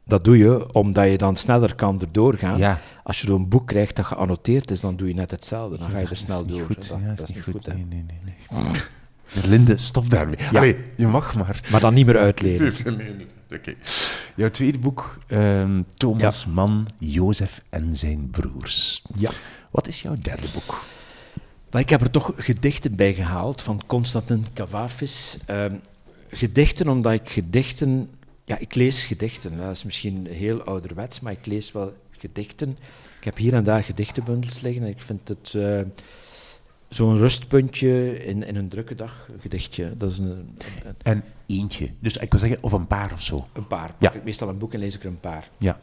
[0.05, 2.59] Dat doe je omdat je dan sneller kan erdoor gaan.
[2.59, 2.79] Ja.
[3.03, 5.79] Als je een boek krijgt dat geannoteerd is, dan doe je net hetzelfde.
[5.79, 6.67] Dan ga je er snel door.
[6.67, 7.67] Goed, Dat, is niet goed.
[7.67, 7.75] hè.
[7.75, 8.21] Nee, nee, nee.
[8.51, 8.73] nee.
[9.47, 10.37] Linde, stop daarmee.
[10.39, 10.59] Ja.
[10.59, 11.61] Allee, je mag maar.
[11.71, 12.73] Maar dan niet meer uitleden.
[12.85, 13.27] Nee, nee, nee.
[13.59, 13.75] Oké.
[14.35, 19.03] Jouw tweede boek, ehm, Thomas Mann, Jozef en zijn broers.
[19.17, 19.31] Ja.
[19.71, 20.85] Wat is jouw derde boek?
[21.71, 25.37] Maar ik heb er toch gedichten bij gehaald van Constantin Cavafis.
[25.47, 25.77] Ehm,
[26.29, 28.11] gedichten omdat ik gedichten...
[28.45, 29.57] Ja, ik lees gedichten.
[29.57, 32.79] Dat is misschien heel ouderwets, maar ik lees wel gedichten.
[33.19, 35.81] Ik heb hier en daar gedichtenbundels liggen en ik vind het eh,
[36.95, 39.97] zo'n rustpuntje in, in een drukke dag, een gedichtje.
[39.97, 41.91] Dat is een, een, En eentje.
[41.99, 43.47] Dus ik wil zeggen, of een paar of zo.
[43.53, 43.95] een paar.
[43.99, 44.13] Ja.
[44.13, 45.51] Ik meestal een boek en lees ik er een paar.
[45.59, 45.81] Ja.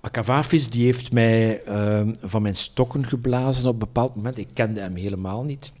[0.00, 4.38] Maar Cavafis die heeft mij ehm, van mijn stokken geblazen op een bepaald moment.
[4.38, 5.72] Ik kende hem helemaal niet.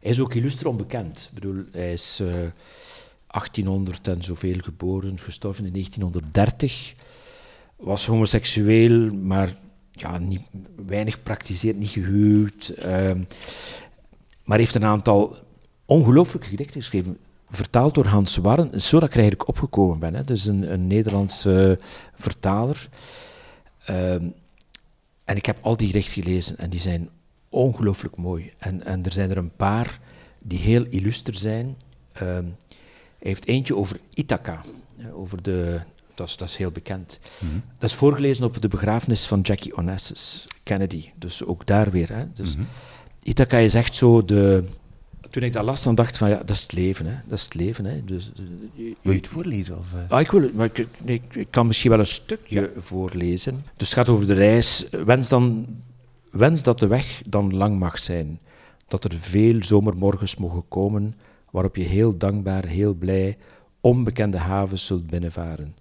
[0.00, 1.28] Hij is ook illuster onbekend.
[1.28, 2.34] Ik bedoel, hij is eh
[3.36, 6.92] 1800 en zoveel geboren, gestorven in 1930.
[7.76, 9.56] Was homoseksueel, maar
[10.00, 10.50] ja, niet,
[10.86, 12.68] weinig praktiseerd, niet gehuwd.
[12.68, 13.22] ehm,
[14.44, 15.36] maar heeft een aantal
[15.84, 17.18] ongelooflijke gedichten geschreven.
[17.48, 20.14] Vertaald door Hans Warren, zo dat ik eigenlijk opgekomen ben.
[20.14, 20.22] Hè.
[20.22, 21.78] Dus een, een Nederlandse
[22.14, 22.88] vertaler.
[23.84, 24.28] Ehm,
[25.24, 27.08] en ik heb al die gedichten gelezen en die zijn
[27.48, 28.52] ongelooflijk mooi.
[28.58, 30.00] En, en er zijn er een paar
[30.38, 31.76] die heel illuster zijn.
[32.12, 32.44] Ehm,
[33.18, 34.60] hij heeft eentje over Ithaca.
[35.12, 35.80] Over de,
[36.16, 37.18] dat, is, dat is heel bekend.
[37.78, 41.04] Dat is voorgelezen op de begrafenis van Jackie Onassis, Kennedy.
[41.18, 42.08] Dus ook daar weer.
[42.12, 42.24] Hè.
[42.34, 42.56] Dus
[43.22, 44.64] Ithaca is echt zo de...
[45.30, 47.06] Toen ik dat las, dan dacht ik van ja, dat is het leven.
[47.06, 47.14] Hè.
[47.26, 47.84] Dat is het leven.
[47.84, 48.04] Hè.
[48.04, 48.42] Dus, eh,
[48.74, 49.76] je- Wil je het voorlezen?
[49.78, 49.98] Of, eh?
[50.08, 53.64] Ah, ik, wil, maar ik, nee, ik- ik kan misschien wel een stukje voorlezen.
[53.76, 54.86] Dus het gaat over de reis.
[54.90, 55.66] Wens, dan,
[56.30, 58.38] wens dat de weg dan lang mag zijn.
[58.88, 61.14] Dat er veel zomermorgens mogen komen
[61.50, 63.36] waarop je heel dankbaar, heel blij
[63.80, 65.76] onbekende havens zult binnenvaren.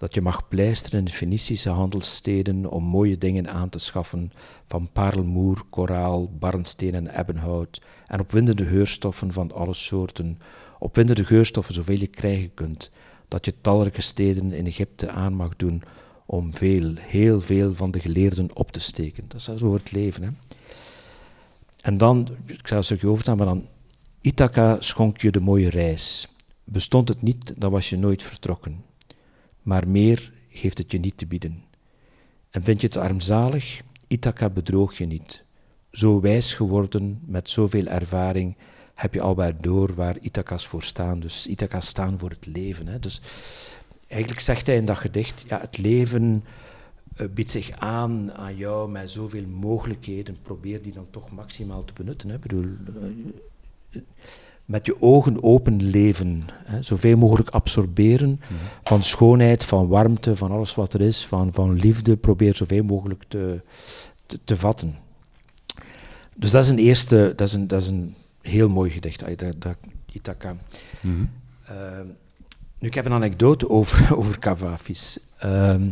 [0.00, 4.32] Dat je mag pleisteren in de Fenicische handelssteden om mooie dingen aan te schaffen,
[4.66, 10.38] van parelmoer, koraal, barnsteen en ebbenhout, en opwindende geurstoffen van alle soorten,
[10.78, 12.90] opwindende geurstoffen zoveel je krijgen kunt,
[13.28, 15.82] dat je talrijke steden in Egypte aan mag doen
[16.26, 19.24] om veel, heel veel van de geleerden op te steken.
[19.28, 20.22] Dat is over het leven.
[20.22, 20.30] Hè?
[21.80, 23.66] En dan, ik zal een stukje overstaan, maar dan,
[24.20, 26.28] Ithaca schonk je de mooie reis.
[26.64, 28.89] Bestond het niet, dan was je nooit vertrokken.
[29.70, 31.64] Maar meer heeft het je niet te bieden.
[32.50, 35.44] En vind je het armzalig, Ithaca bedroog je niet.
[35.90, 38.56] Zo wijs geworden, met zoveel ervaring,
[38.94, 41.20] heb je al door waar Ithaca's voor staan.
[41.20, 42.86] Dus Ithaca's staan voor het leven.
[42.86, 42.98] Hè.
[42.98, 43.20] Dus
[44.08, 46.44] eigenlijk zegt hij in dat gedicht, ja, het leven
[47.16, 50.36] eh, biedt zich aan aan jou met zoveel mogelijkheden.
[50.42, 52.28] Probeer die dan toch maximaal te benutten.
[52.28, 52.34] Hè.
[52.34, 52.66] Ik bedoel,
[53.90, 54.00] eh,
[54.70, 56.42] met je ogen open leven.
[56.64, 56.82] Hè.
[56.82, 58.40] Zoveel mogelijk absorberen
[58.82, 62.16] van schoonheid, van warmte, van alles wat er is, van, van liefde.
[62.16, 63.62] Probeer zoveel mogelijk te,
[64.26, 64.96] te, te vatten.
[66.36, 69.24] Dus dat is een eerste, dat is een, dat is een heel mooi gedicht,
[70.12, 70.56] Ithaca.
[71.00, 71.24] Mhm.
[71.64, 72.06] Ehm,
[72.78, 75.18] nu, ik heb een anekdote over, over Cavafis.
[75.38, 75.90] Ehm,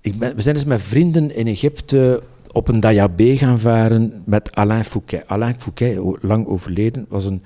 [0.00, 2.22] ik ben, we zijn eens met vrienden in Egypte
[2.52, 5.26] op een dayabé gaan varen met Alain Fouquet.
[5.26, 7.42] Alain Fouquet, lang overleden, was een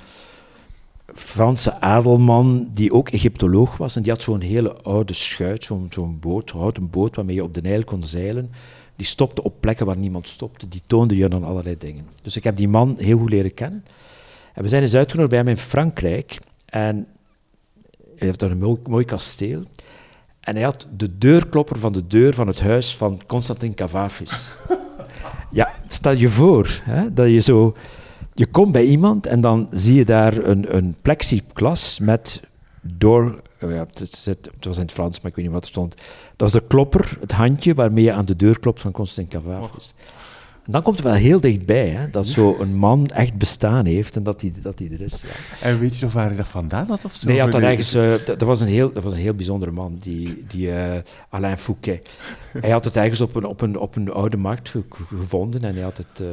[1.14, 3.96] Franse adelman die ook Egyptoloog was.
[3.96, 7.54] En die had zo'n hele oude schuit, zo'n boot, een houten boot waarmee je op
[7.54, 8.50] de Nijl kon zeilen.
[8.96, 10.68] Die stopte op plekken waar niemand stopte.
[10.68, 12.06] Die toonde je dan allerlei dingen.
[12.22, 13.84] Dus ik heb die man heel goed leren kennen.
[14.54, 16.38] En we zijn eens uitgenodigd bij hem in Frankrijk.
[16.66, 17.06] En
[18.16, 19.62] hij heeft daar een mooi, mooi kasteel.
[20.40, 24.52] En hij had de deurklopper van de deur van het huis van Constantin Cavafis.
[25.52, 27.76] ja, stel je voor hè, dat je zo...
[28.34, 32.40] Je komt bij iemand en dan zie je daar een, een plexiglas met
[32.80, 33.42] door...
[33.60, 35.94] oh ja, het, het, was in het Frans, maar ik weet niet wat er stond.
[36.36, 39.94] Dat is de klopper, het handje waarmee je aan de deur klopt van Constantin Cavafis.
[40.66, 44.22] En dan komt het wel heel dichtbij, hè, dat zo'n man echt bestaan heeft en
[44.22, 45.22] dat hij dat die er is.
[45.22, 45.28] Ja.
[45.68, 47.04] En weet je nog waar hij dat vandaan had?
[47.04, 47.26] Of zo?
[47.26, 49.34] Nee, hij had dat ergens, eh, dat, dat was een heel, dat was een heel
[49.34, 52.08] bijzondere man, die, die eh, Alain Fouquet.
[52.60, 55.60] Hij had het ergens op een, op een, op een oude markt ge- ge- gevonden
[55.60, 56.20] en hij had het...
[56.20, 56.26] eh,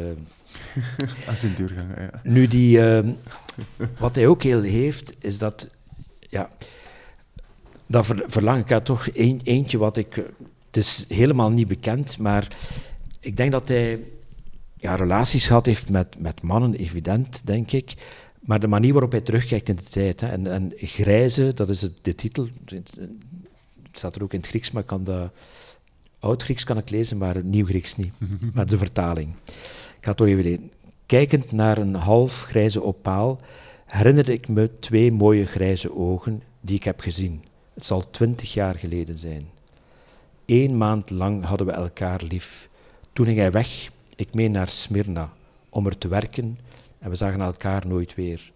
[1.29, 2.19] Als een deurgang, ja.
[2.23, 3.07] nu, die, eh,
[3.97, 5.69] wat hij ook heel heeft, is dat...
[6.19, 6.49] Ja,
[7.85, 10.15] dat ver- verlang ik had toch een, eentje wat ik...
[10.67, 12.47] Het is helemaal niet bekend, maar
[13.19, 13.99] ik denk dat hij
[14.79, 17.93] ja, relaties gehad heeft met, met mannen, evident, denk ik.
[18.39, 20.21] Maar de manier waarop hij terugkijkt in de tijd.
[20.21, 22.47] Hè, en, en grijze, dat is het, de titel.
[22.65, 22.99] Het
[23.91, 25.31] staat er ook in het Grieks, maar ik kan dat
[26.19, 28.13] Oud-Grieks kan ik lezen, maar Nieuw-Grieks niet.
[28.53, 29.35] maar de vertaling.
[29.45, 30.71] Ik ga het toch even lezen.
[31.05, 33.39] Kijkend naar een half grijze opaal
[33.85, 37.43] herinnerde ik me twee mooie grijze ogen die ik heb gezien.
[37.73, 39.49] Het zal twintig jaar geleden zijn.
[40.45, 42.69] Eén maand lang hadden we elkaar lief.
[43.13, 45.33] Toen ging hij weg, ik mee naar Smyrna,
[45.69, 46.59] om er te werken
[46.99, 48.51] en we zagen elkaar nooit weer.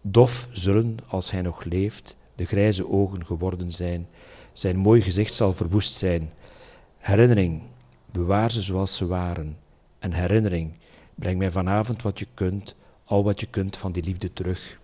[0.00, 4.08] Dof zullen, als hij nog leeft, de grijze ogen geworden zijn.
[4.52, 6.32] Zijn mooi gezicht zal verwoest zijn.
[6.98, 7.62] Herinnering,
[8.12, 9.58] bewaar ze zoals ze waren.
[9.98, 10.72] En herinnering,
[11.14, 12.74] breng mij vanavond wat je kunt,
[13.04, 14.78] al wat je kunt van die liefde terug.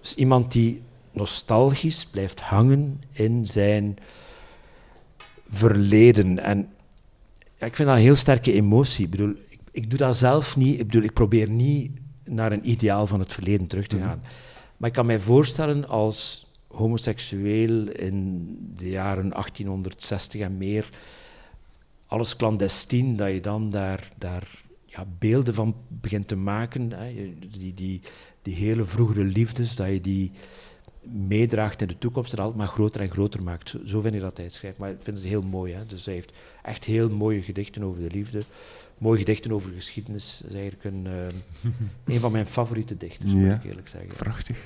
[0.00, 0.82] Dus iemand die
[1.12, 3.98] nostalgisch blijft hangen in zijn
[5.46, 6.38] verleden.
[6.38, 6.68] En
[7.58, 9.04] ja, ik vind dat een heel sterke emotie.
[9.04, 10.80] Ik bedoel, ik, ik, doe dat zelf niet.
[10.80, 11.90] Ik, bedoel, ik probeer niet
[12.24, 14.22] naar een ideaal van het verleden terug te gaan.
[14.76, 18.46] Maar ik kan mij voorstellen als homoseksueel in
[18.76, 20.88] de jaren 1860 en meer,
[22.06, 24.48] alles clandestien, dat je dan daar, daar
[24.84, 26.92] ja, beelden van begint te maken.
[26.92, 27.34] Hè.
[27.58, 28.00] Die, die,
[28.42, 30.32] die hele vroegere liefdes, dat je die
[31.12, 33.74] meedraagt in de toekomst en altijd maar groter en groter maakt.
[33.84, 34.78] Zo, vind ik dat hij schrijft.
[34.78, 35.74] Maar ik vind het heel mooi.
[35.74, 35.86] Hè.
[35.86, 36.32] Dus hij heeft
[36.62, 38.42] echt heel mooie gedichten over de liefde
[38.98, 40.40] mooie gedichten over geschiedenis.
[40.42, 44.10] Dat is eigenlijk een, uh, een van mijn favoriete dichters, moet ik eerlijk zeggen.
[44.16, 44.58] Prachtig.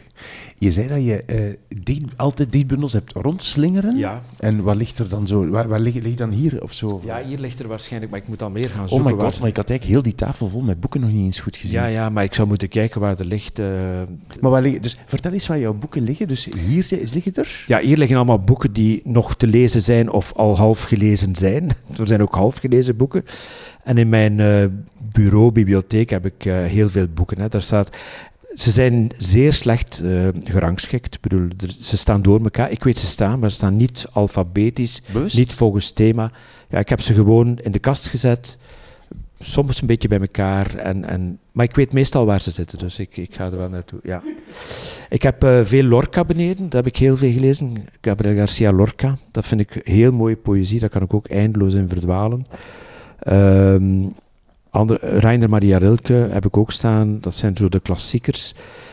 [0.58, 3.96] Je zei dat je uh, dicht, altijd dichtbundels hebt rondslingeren.
[3.96, 4.22] Ja.
[4.38, 5.48] En wat ligt er dan zo?
[5.48, 7.00] Waar, waar ligt, ligt, dan hier of zo?
[7.04, 9.12] Ja, hier ligt er waarschijnlijk, maar ik moet dan meer gaan zoeken.
[9.12, 11.24] Oh my god, maar ik had eigenlijk heel die tafel vol met boeken nog niet
[11.24, 11.72] eens goed gezien.
[11.72, 13.58] Ja, ja, maar ik zou moeten kijken waar er ligt.
[13.58, 13.66] Uh,
[14.40, 16.28] maar waar liggen, dus vertel eens waar jouw boeken liggen.
[16.28, 17.64] Dus hier liggen er?
[17.66, 21.70] Ja, hier liggen allemaal boeken die nog te lezen zijn of al half gelezen zijn.
[21.98, 23.24] er zijn ook half gelezen boeken.
[23.84, 24.64] En in mijn uh,
[25.12, 27.40] bureau, bibliotheek, heb ik uh, heel veel boeken.
[27.40, 27.48] Hè.
[27.48, 27.96] Daar staat,
[28.54, 31.14] ze zijn zeer slecht uh, gerangschikt.
[31.14, 31.48] Ik bedoel,
[31.80, 32.70] ze staan door elkaar.
[32.70, 35.36] Ik weet ze staan, maar ze staan niet alfabetisch, Bewust?
[35.36, 36.30] niet volgens thema.
[36.68, 38.58] Ja, ik heb ze gewoon in de kast gezet,
[39.38, 40.76] soms een beetje bij elkaar.
[40.76, 43.68] En, en, maar ik weet meestal waar ze zitten, dus ik, ik ga er wel
[43.68, 44.00] naartoe.
[44.02, 44.22] Ja.
[45.08, 47.74] Ik heb uh, veel Lorca beneden, dat heb ik heel veel gelezen.
[48.00, 51.88] Gabriel Garcia Lorca, dat vind ik heel mooie poëzie, daar kan ik ook eindeloos in
[51.88, 52.46] verdwalen.
[53.28, 54.14] Um,
[54.70, 57.20] andere, Reiner Maria Rilke heb ik ook staan.
[57.20, 58.52] Dat zijn zo de klassiekers.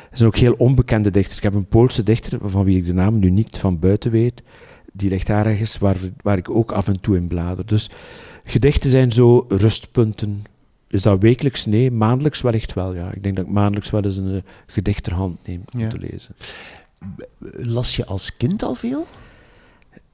[0.09, 1.37] Dat zijn ook heel onbekende dichters.
[1.37, 4.41] Ik heb een Poolse dichter, van wie ik de naam nu niet van buiten weet.
[4.93, 7.65] Die ligt daar ergens, waar, waar ik ook af en toe in blader.
[7.65, 7.89] Dus
[8.43, 10.43] gedichten zijn zo rustpunten.
[10.87, 11.65] Is dat wekelijks?
[11.65, 11.91] Nee.
[11.91, 13.11] Maandelijks wellicht wel, ja.
[13.11, 15.89] Ik denk dat ik maandelijks wel eens een uh, gedicht ter hand neem om ja.
[15.89, 16.35] te lezen.
[17.51, 19.07] Las je als kind al veel?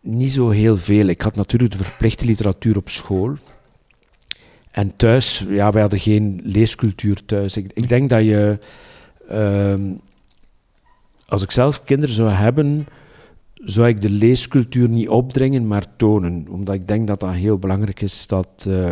[0.01, 1.07] Niet zo heel veel.
[1.07, 3.34] Ik had natuurlijk de verplichte literatuur op school.
[4.76, 7.57] En thuis, ja, wij hadden geen leescultuur thuis.
[7.57, 8.57] Ik, denk dat je,
[9.32, 9.97] uh,
[11.26, 12.88] als ik zelf kinderen zou hebben,
[13.53, 16.47] zou ik de leescultuur niet opdringen, maar tonen.
[16.49, 18.89] Omdat ik denk dat dat heel belangrijk is dat uh,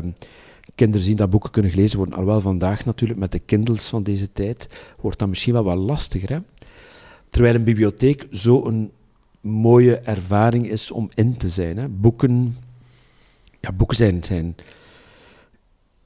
[0.75, 2.15] kinderen zien dat boeken kunnen gelezen worden.
[2.15, 4.69] Alhoewel vandaag natuurlijk met de kindles van deze tijd
[5.01, 6.29] wordt dat misschien wel wat lastiger.
[6.29, 6.39] Hè?
[7.29, 8.91] Terwijl een bibliotheek zo'n
[9.41, 11.77] mooie ervaring is om in te zijn.
[11.77, 11.87] Hè?
[11.87, 12.57] Boeken,
[13.59, 14.55] ja, boeken zijn, zijn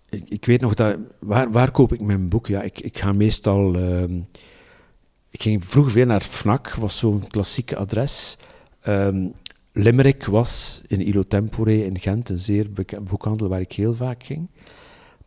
[0.10, 0.98] ik, ik, weet nog dat.
[1.20, 2.48] Waar, waar koop ik mijn boek?
[2.48, 3.76] Ja, ik, ik ga meestal.
[3.76, 4.04] Uh,
[5.30, 8.38] ik ging vroeger veel naar FNAC, was zo'n klassieke adres.
[8.88, 9.34] Um,
[9.72, 14.24] Limerick was in Ilo Tempore in Gent een zeer bekend boekhandel waar ik heel vaak
[14.24, 14.48] ging.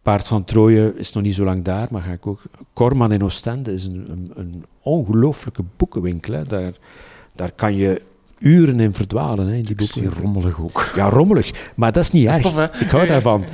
[0.03, 2.43] Paard van Troje is nog niet zo lang daar, maar ga ik ook.
[2.73, 6.33] Corman in Oostende is een, een, een ongelooflijke boekenwinkel.
[6.35, 6.45] Hè.
[6.45, 6.73] Daar,
[7.35, 8.03] daar kan je
[8.39, 10.13] uren in verdwalen hè, in die boeken.
[10.13, 10.91] Rommelig ook.
[10.95, 11.73] Ja, rommelig.
[11.75, 12.41] Maar dat is niet erg.
[12.41, 13.45] Tof, ik hou daarvan.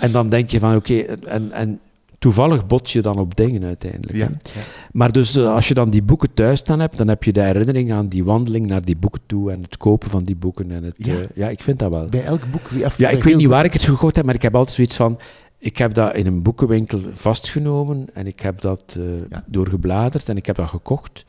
[0.00, 1.80] En dan denk je van, oké, okay, en, en
[2.18, 4.18] toevallig bot je dan op dingen uiteindelijk.
[4.18, 4.60] Ja, ja.
[4.92, 7.42] Maar dus uh, als je dan die boeken thuis staan hebt, dan heb je de
[7.42, 10.70] herinnering aan die wandeling naar die boeken toe en het kopen van die boeken.
[10.70, 11.14] En het, ja.
[11.14, 12.06] Uh, ja ik vind dat wel.
[12.06, 12.96] Bij elk boek?
[12.96, 15.18] Ja, ik weet niet waar ik het gekocht heb, maar ik heb altijd zoiets van...
[15.60, 19.04] Ik heb dat in een boekenwinkel vastgenomen en ik heb dat uh,
[19.46, 21.24] doorgebladerd en ik heb dat gekocht.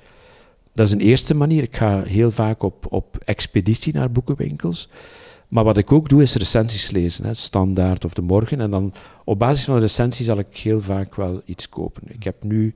[0.73, 1.63] Dat is een eerste manier.
[1.63, 4.89] Ik ga heel vaak op, op expeditie naar boekenwinkels.
[5.49, 7.25] Maar wat ik ook doe, is recensies lezen.
[7.25, 8.61] Hè, standaard of de morgen.
[8.61, 8.93] En dan
[9.23, 12.01] op basis van de recensie zal ik heel vaak wel iets kopen.
[12.07, 12.73] Ik heb nu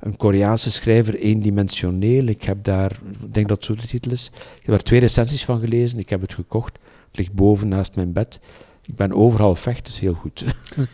[0.00, 2.26] een Koreaanse schrijver, eendimensioneel.
[2.26, 2.90] Ik heb daar,
[3.22, 4.30] ik denk dat het zo de titel is.
[4.34, 5.98] Ik heb daar twee recensies van gelezen.
[5.98, 6.78] Ik heb het gekocht.
[7.08, 8.40] Het ligt boven naast mijn bed.
[8.86, 10.44] Ik ben overal vecht, dat is heel goed.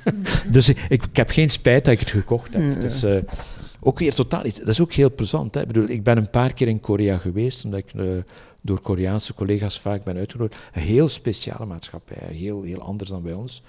[0.52, 2.62] dus ik, ik, ik, heb geen spijt dat ik het gekocht heb.
[2.62, 2.80] Ja.
[2.80, 3.16] Dus, uh,
[3.80, 4.58] ook weer totaal iets.
[4.58, 5.54] Dat is ook heel plezant.
[5.54, 5.60] Hè?
[5.60, 8.22] Ik bedoel, ik ben een paar keer in Korea geweest, omdat ik uh,
[8.68, 10.62] door Koreaanse collega's vaak ben uitgenodigd.
[10.72, 13.62] Een heel speciale maatschappij, heel, heel anders dan bij ons.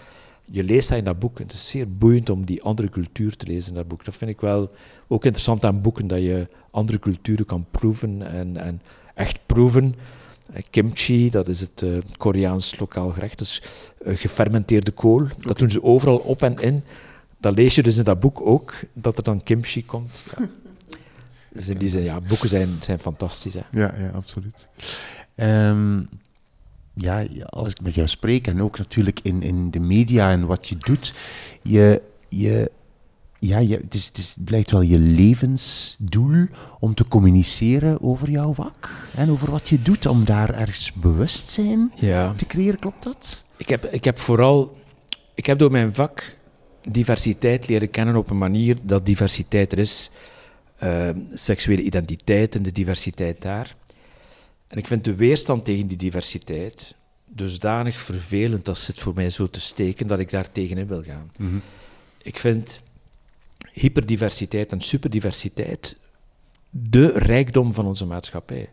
[0.45, 1.39] Je leest dat in dat boek.
[1.39, 4.05] Het is zeer boeiend om die andere cultuur te lezen in dat boek.
[4.05, 4.71] Dat vind ik wel
[5.07, 8.81] ook interessant aan boeken, dat je andere culturen kan proeven en, en
[9.15, 9.95] echt proeven
[10.69, 13.61] Kimchi, dat is het uh, Koreaans lokaal gerecht, dus
[14.05, 15.27] uh, gefermenteerde kool.
[15.39, 16.83] Dat doen ze overal op en in.
[17.37, 20.25] Dat lees je dus in dat boek ook, dat er dan kimchi komt.
[20.37, 20.49] Ja.
[21.53, 23.53] Dus in die zin, ja, boeken zijn, zijn fantastisch.
[23.53, 23.61] Hè.
[23.71, 24.69] Ja, ja, absoluut.
[25.35, 26.09] Um,
[26.93, 30.67] ja, als ik met jou spreek en ook natuurlijk in, in de media en wat
[30.67, 31.13] je doet,
[31.61, 32.71] je, je,
[33.39, 36.47] ja, je, het, is, het is, blijkt wel je levensdoel
[36.79, 41.91] om te communiceren over jouw vak en over wat je doet, om daar ergens bewustzijn
[41.95, 42.33] ja.
[42.33, 42.79] te creëren.
[42.79, 43.43] Klopt dat?
[43.57, 44.77] Ik heb, ik heb vooral,
[45.35, 46.37] ik heb door mijn vak
[46.91, 50.11] diversiteit leren kennen op een manier dat diversiteit er is.
[50.83, 53.75] Uh, seksuele identiteit en de diversiteit daar.
[54.67, 56.95] En ik vind de weerstand tegen die diversiteit
[57.31, 61.31] dusdanig vervelend als het voor mij zo te steken dat ik daar tegenin wil gaan.
[61.37, 61.57] Mhm.
[62.21, 62.81] Ik vind
[63.71, 65.97] hyperdiversiteit en superdiversiteit
[66.69, 68.69] de rijkdom van onze maatschappij.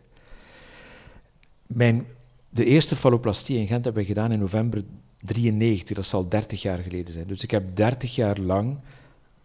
[1.67, 2.05] Mijn,
[2.49, 4.83] de eerste falloplastie in Gent hebben we gedaan in november
[5.21, 7.27] 93, dat zal 30 jaar geleden zijn.
[7.27, 8.79] Dus ik heb 30 jaar lang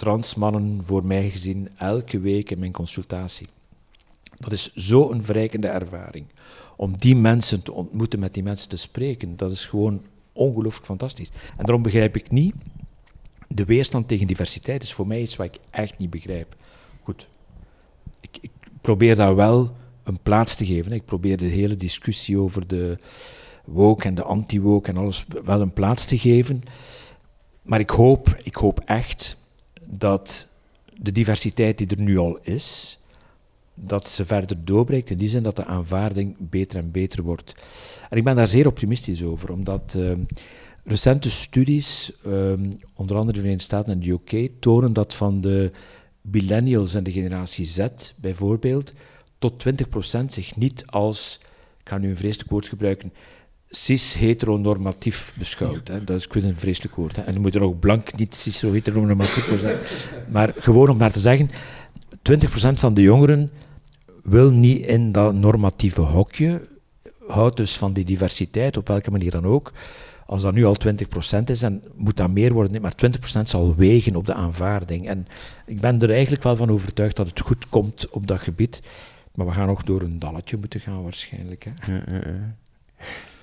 [0.02, 3.48] transmannen voor mij gezien, elke week in mijn consultatie.
[4.38, 6.26] Dat is zo'n verrijkende ervaring.
[6.76, 11.30] Om die mensen te ontmoeten, met die mensen te spreken, dat is gewoon ongelooflijk fantastisch.
[11.56, 12.54] En daarom begrijp ik niet,
[13.48, 16.56] de weerstand tegen diversiteit is voor mij iets wat ik echt niet begrijp.
[17.02, 17.28] Goed,
[18.20, 18.50] ik, ik
[18.80, 20.92] probeer daar wel een plaats te geven.
[20.92, 22.98] Ik probeer de hele discussie over de
[23.64, 26.62] woke en de anti-woke en alles wel een plaats te geven.
[27.62, 29.40] Maar ik hoop, ik hoop echt
[29.88, 30.48] dat
[31.00, 32.98] de diversiteit die er nu al is,
[33.74, 37.54] dat ze verder doorbreekt, in die zin dat de aanvaarding beter en beter wordt.
[38.10, 40.12] En ik ben daar zeer optimistisch over, omdat uh,
[40.84, 42.52] recente studies, uh,
[42.94, 45.70] onder andere de Verenigde Staten en de UK, tonen dat van de
[46.20, 47.86] millennials en de generatie Z
[48.20, 48.94] bijvoorbeeld,
[49.38, 49.64] tot
[50.20, 51.40] 20% zich niet als,
[51.80, 53.12] ik ga nu een vreselijk woord gebruiken,
[53.76, 55.88] cis-heteronormatief beschouwt.
[55.88, 56.04] Hè.
[56.04, 57.16] Dat is ik een vreselijk woord.
[57.16, 57.22] Hè.
[57.22, 59.78] En je moet er ook blank niet cis-heteronormatief zijn.
[60.32, 61.50] Maar gewoon om maar te zeggen,
[62.30, 63.50] 20% van de jongeren
[64.22, 66.68] wil niet in dat normatieve hokje,
[67.26, 69.72] houdt dus van die diversiteit, op welke manier dan ook.
[70.26, 72.82] Als dat nu al 20% is, dan moet dat meer worden.
[72.82, 72.94] Maar
[73.38, 75.08] 20% zal wegen op de aanvaarding.
[75.08, 75.26] En
[75.66, 78.82] ik ben er eigenlijk wel van overtuigd dat het goed komt op dat gebied.
[79.34, 81.66] Maar we gaan nog door een dalletje moeten gaan waarschijnlijk.
[81.80, 82.00] Hè.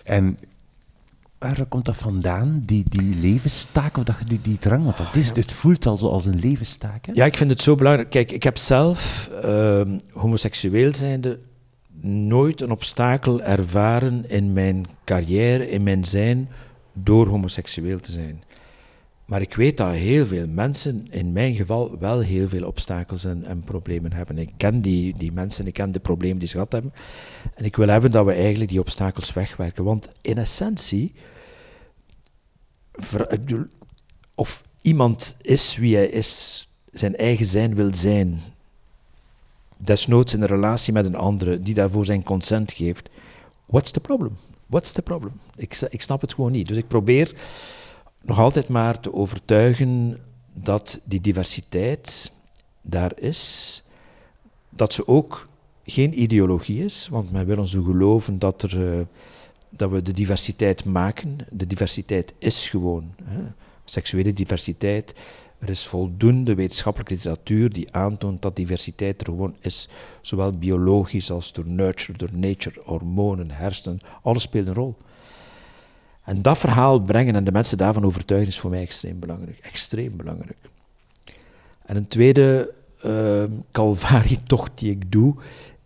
[0.09, 0.37] En
[1.37, 4.83] waar komt dat vandaan, die, die levenstaak, of dat, die, die drang?
[4.83, 7.05] Want dat is, het voelt al als een levenstaak.
[7.05, 7.11] Hè?
[7.13, 8.09] Ja, ik vind het zo belangrijk.
[8.09, 9.81] Kijk, ik heb zelf, uh,
[10.11, 11.39] homoseksueel zijnde,
[12.01, 16.49] nooit een obstakel ervaren in mijn carrière, in mijn zijn,
[16.93, 18.43] door homoseksueel te zijn.
[19.29, 23.45] Maar ik weet dat heel veel mensen, in mijn geval, wel heel veel obstakels en,
[23.45, 24.37] en, problemen hebben.
[24.37, 26.93] Ik ken die, die mensen, ik ken de problemen die ze gehad hebben.
[27.55, 29.83] En ik wil hebben dat we eigenlijk die obstakels wegwerken.
[29.83, 31.13] Want in essentie,
[34.35, 38.39] of iemand is wie hij is, zijn eigen zijn wil zijn,
[39.77, 43.09] desnoods in een relatie met een andere, die daarvoor zijn consent geeft,
[43.65, 44.37] what's the problem?
[44.65, 45.33] What's the problem?
[45.55, 46.67] Ik, ik snap het gewoon niet.
[46.67, 47.33] Dus ik probeer
[48.21, 50.19] nog altijd maar te overtuigen
[50.53, 52.31] dat die diversiteit
[52.81, 53.83] daar is,
[54.69, 55.47] dat ze ook
[55.85, 59.05] geen ideologie is, want men wil ons geloven dat, er, uh,
[59.69, 61.37] dat we de diversiteit maken.
[61.51, 63.13] De diversiteit is gewoon.
[63.23, 63.41] Hè.
[63.85, 65.15] Seksuele diversiteit.
[65.59, 69.89] Er is voldoende wetenschappelijke literatuur die aantoont dat diversiteit er gewoon is.
[70.21, 74.97] Zowel biologisch als door nurture, door nature, hormonen, hersenen, alles speelt een rol.
[76.29, 79.59] En dat verhaal brengen en de mensen daarvan overtuigen is voor mij extreem belangrijk.
[79.61, 80.57] Extreem belangrijk.
[81.85, 82.73] En een tweede
[83.05, 85.35] uh, calvarietocht die ik doe,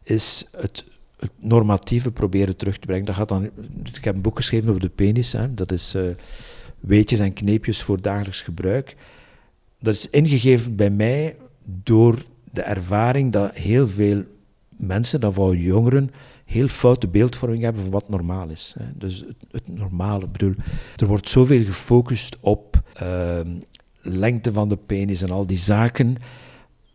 [0.03, 0.83] is het,
[1.39, 3.05] normatieve proberen terug te brengen.
[3.05, 3.43] Dat gaat dan,
[3.93, 5.31] ik heb een boek geschreven over de penis.
[5.31, 5.53] Hè.
[5.53, 6.03] Dat is uh,
[6.79, 8.95] weetjes en kneepjes voor dagelijks gebruik.
[9.79, 11.35] Dat is ingegeven bij mij
[11.65, 12.17] door
[12.51, 14.23] de ervaring dat heel veel
[14.69, 16.11] mensen, dat vooral jongeren,
[16.45, 18.75] heel foute beeldvorming hebben van wat normaal is.
[18.79, 18.85] Hè.
[18.95, 20.53] Dus het, het, normale, bedoel,
[20.95, 23.39] er wordt zoveel gefocust op uh,
[24.01, 26.15] lengte van de penis en al die zaken,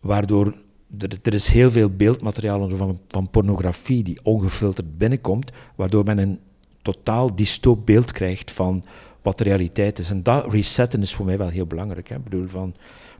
[0.01, 0.55] waardoor
[0.99, 6.41] er, er is heel veel beeldmateriaal van, van pornografie die ongefilterd binnenkomt, waardoor men een
[6.83, 8.85] totaal dystoop beeld krijgt van
[9.23, 10.11] wat de realiteit is.
[10.11, 12.09] En dat resetten is voor mij wel heel belangrijk.
[12.09, 12.19] Hè.
[12.19, 12.75] Bedoel, van,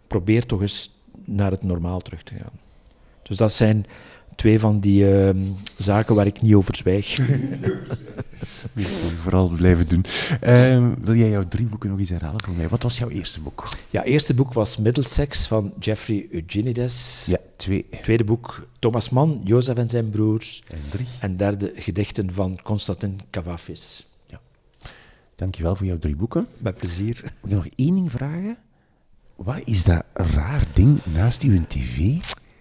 [0.07, 0.91] probeer toch eens
[1.25, 2.61] naar het normaal terug te gaan.
[3.23, 3.87] Dus dat zijn
[4.39, 5.31] twee van die uh,
[5.77, 7.17] zaken waar ik niet over zwijg.
[8.75, 8.87] Dat
[9.19, 10.05] vooral blijven doen.
[10.41, 12.69] Ehm, wil jij jouw drie boeken nog eens herhalen voor mij?
[12.69, 13.69] Wat was jouw eerste boek?
[13.91, 17.25] Ja, eerste boek was Middlesex van Jeffrey Eugenides.
[17.27, 17.87] Ja, twee.
[18.03, 20.63] Tweede boek Thomas Mann, Jozef en zijn broers.
[20.69, 21.07] En drie.
[21.21, 24.07] En derde Gedichten van Constantin Cavafis.
[24.27, 24.41] Ja.
[25.37, 26.47] Dankjewel voor jouw drie boeken.
[26.59, 27.33] Met plezier.
[27.41, 28.57] Moet ik nog één ding vragen?
[29.37, 32.21] Wat is dat raar ding naast uw tv?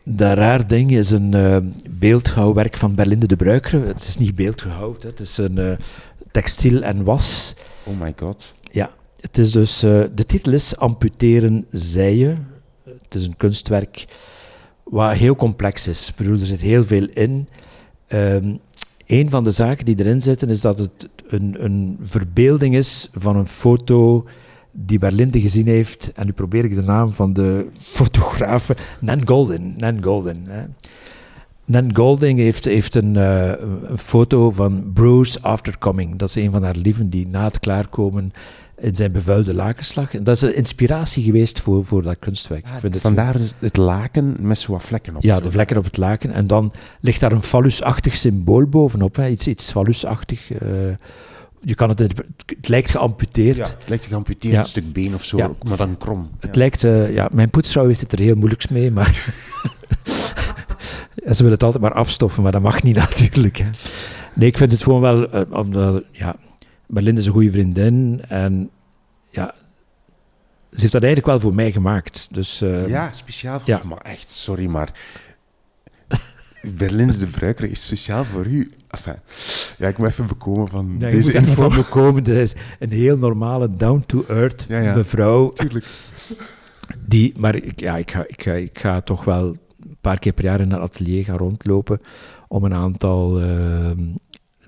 [0.10, 1.58] Dat raar ding is een uh,
[1.90, 3.86] beeldhouwwerk van Berlinde de Bruikere.
[3.86, 5.72] Het is niet beeldgehouwd, het is een uh,
[6.32, 7.56] textiel en was.
[7.84, 8.54] Oh my god.
[8.72, 8.90] Ja,
[9.20, 12.48] het is dus, uh, de titel is Amputeren Zijen.
[12.84, 14.06] Het is een kunstwerk
[14.84, 16.10] wat heel complex is.
[16.10, 17.48] Ik bedoel, er zit heel veel in.
[18.08, 18.60] Um,
[19.06, 23.36] een van de zaken die erin zitten is dat het een, een verbeelding is van
[23.36, 24.26] een foto
[24.80, 29.74] die Berlinde gezien heeft, en nu probeer ik de naam van de fotograaf, Nan Goldin.
[29.78, 30.64] Nan Goldin hè.
[31.66, 33.48] Nan Golding heeft, heeft een, uh,
[33.90, 36.16] een, foto van Bruce After Coming.
[36.16, 38.34] Dat is een van haar lieven die na het klaarkomen
[38.78, 40.14] in zijn bevuilde lakenslag.
[40.14, 42.66] En dat is een inspiratie geweest voor, voor dat kunstwerk.
[42.66, 45.24] Ah, vandaar het, het, laken met zo wat vlekken op.
[45.24, 46.32] Ja, de vlekken op het laken.
[46.32, 49.16] En dan ligt daar een fallusachtig symbool bovenop.
[49.16, 49.28] Hè.
[49.28, 50.62] Iets, iets fallusachtig.
[50.62, 50.70] Uh,
[51.62, 52.00] je kan het,
[52.46, 53.58] het lijkt geamputeerd.
[53.58, 54.60] Ja, het lijkt geamputeerd, ja.
[54.60, 55.52] een stuk been of zo, ja.
[55.68, 56.30] maar dan krom.
[56.40, 59.34] Het lijkt, uh, ja, mijn poetsvrouw heeft het er heel moeilijks mee, maar
[61.36, 63.58] ze wil het altijd maar afstoffen, maar dat mag niet natuurlijk.
[63.58, 63.70] Hè.
[64.34, 65.46] Nee, ik vind het gewoon wel,
[65.76, 66.36] uh, ja,
[66.88, 68.70] Berlinde is een goede vriendin en
[69.30, 69.54] ja,
[70.72, 72.28] ze heeft dat eigenlijk wel voor mij gemaakt.
[72.32, 73.82] Dus, uh, ja, speciaal voor ja.
[73.84, 74.92] maar echt, sorry, maar
[76.78, 78.72] Berlinde de Bruiker is speciaal voor u.
[78.88, 79.16] Enfin,
[79.78, 81.70] ja, ik moet even bekomen van deze info.
[81.70, 82.24] Van bekomen.
[82.24, 84.96] Dat is een heel normale, down-to-earth ja, ja.
[84.96, 85.54] mevrouw.
[85.54, 85.86] Tuurlijk.
[87.06, 90.34] Die, maar ik, ja, ik, ga, ik, ga, ik ga toch wel een paar keer
[90.34, 92.02] per jaar in haar atelier gaan rondlopen
[92.48, 93.92] om een aantal uh,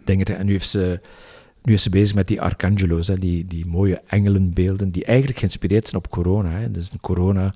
[0.03, 0.33] dingen te...
[0.33, 1.01] En nu heeft ze...
[1.61, 5.87] Nu is ze bezig met die arcangelo's, hè, die, die mooie engelenbeelden, die eigenlijk geïnspireerd
[5.87, 6.49] zijn op corona.
[6.49, 6.71] Hè.
[6.71, 7.53] Dus in corona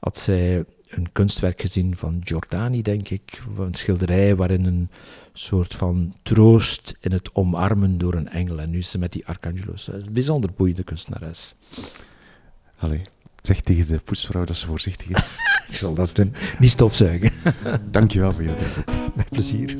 [0.00, 0.64] had zij
[0.94, 3.42] een kunstwerk gezien van Giordani, denk ik.
[3.56, 4.90] Een schilderij waarin een
[5.32, 8.60] soort van troost in het omarmen door een engel.
[8.60, 9.88] En nu is ze met die arcangelo's.
[9.88, 11.54] Een bijzonder boeiende kunstenares.
[12.78, 13.02] Allee,
[13.42, 15.36] zeg tegen de poetsvrouw dat ze voorzichtig is.
[15.70, 16.34] ik zal dat doen.
[16.58, 17.32] Niet stofzuigen.
[17.90, 18.82] Dankjewel voor je
[19.16, 19.76] Met plezier.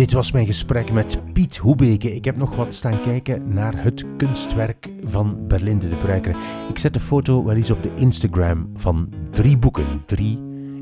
[0.00, 2.14] Dit was mijn gesprek met Piet Hoebeke.
[2.14, 6.36] Ik heb nog wat staan kijken naar het kunstwerk van Berlinde de Bruiker.
[6.68, 10.02] Ik zet de foto wel eens op de Instagram van drie boeken.
[10.06, 10.38] Drie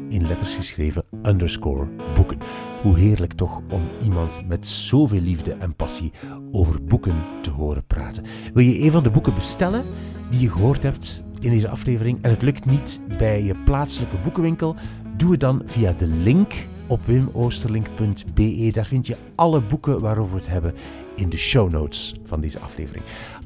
[0.08, 2.38] in letters geschreven underscore boeken.
[2.82, 6.12] Hoe heerlijk toch om iemand met zoveel liefde en passie
[6.52, 8.24] over boeken te horen praten.
[8.54, 9.84] Wil je een van de boeken bestellen
[10.30, 14.76] die je gehoord hebt in deze aflevering en het lukt niet bij je plaatselijke boekenwinkel?
[15.16, 16.52] Doe het dan via de link
[16.88, 18.70] op wimoosterlink.be.
[18.72, 20.74] Daar vind je alle boeken waarover we het hebben
[21.16, 23.04] in de show notes van deze aflevering.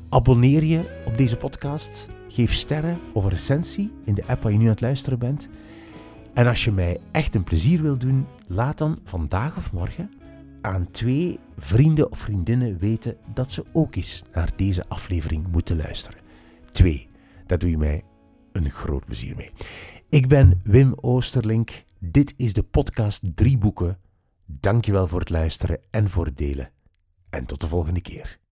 [0.09, 2.09] Abonneer je op deze podcast.
[2.29, 5.49] Geef sterren of een recensie in de app waar je nu aan het luisteren bent.
[6.35, 10.11] En als je mij echt een plezier wil doen, laat dan vandaag of morgen
[10.61, 16.19] aan twee vrienden of vriendinnen weten dat ze ook eens naar deze aflevering moeten luisteren.
[16.73, 17.09] Twee,
[17.47, 18.03] daar doe je mij
[18.53, 19.51] een groot plezier mee.
[20.09, 21.71] Ik ben Wim Oosterlink.
[22.05, 23.99] Dit is de podcast Drie Boeken.
[24.45, 26.71] Dankjewel voor het luisteren en voor het delen.
[27.31, 28.39] En tot de volgende keer.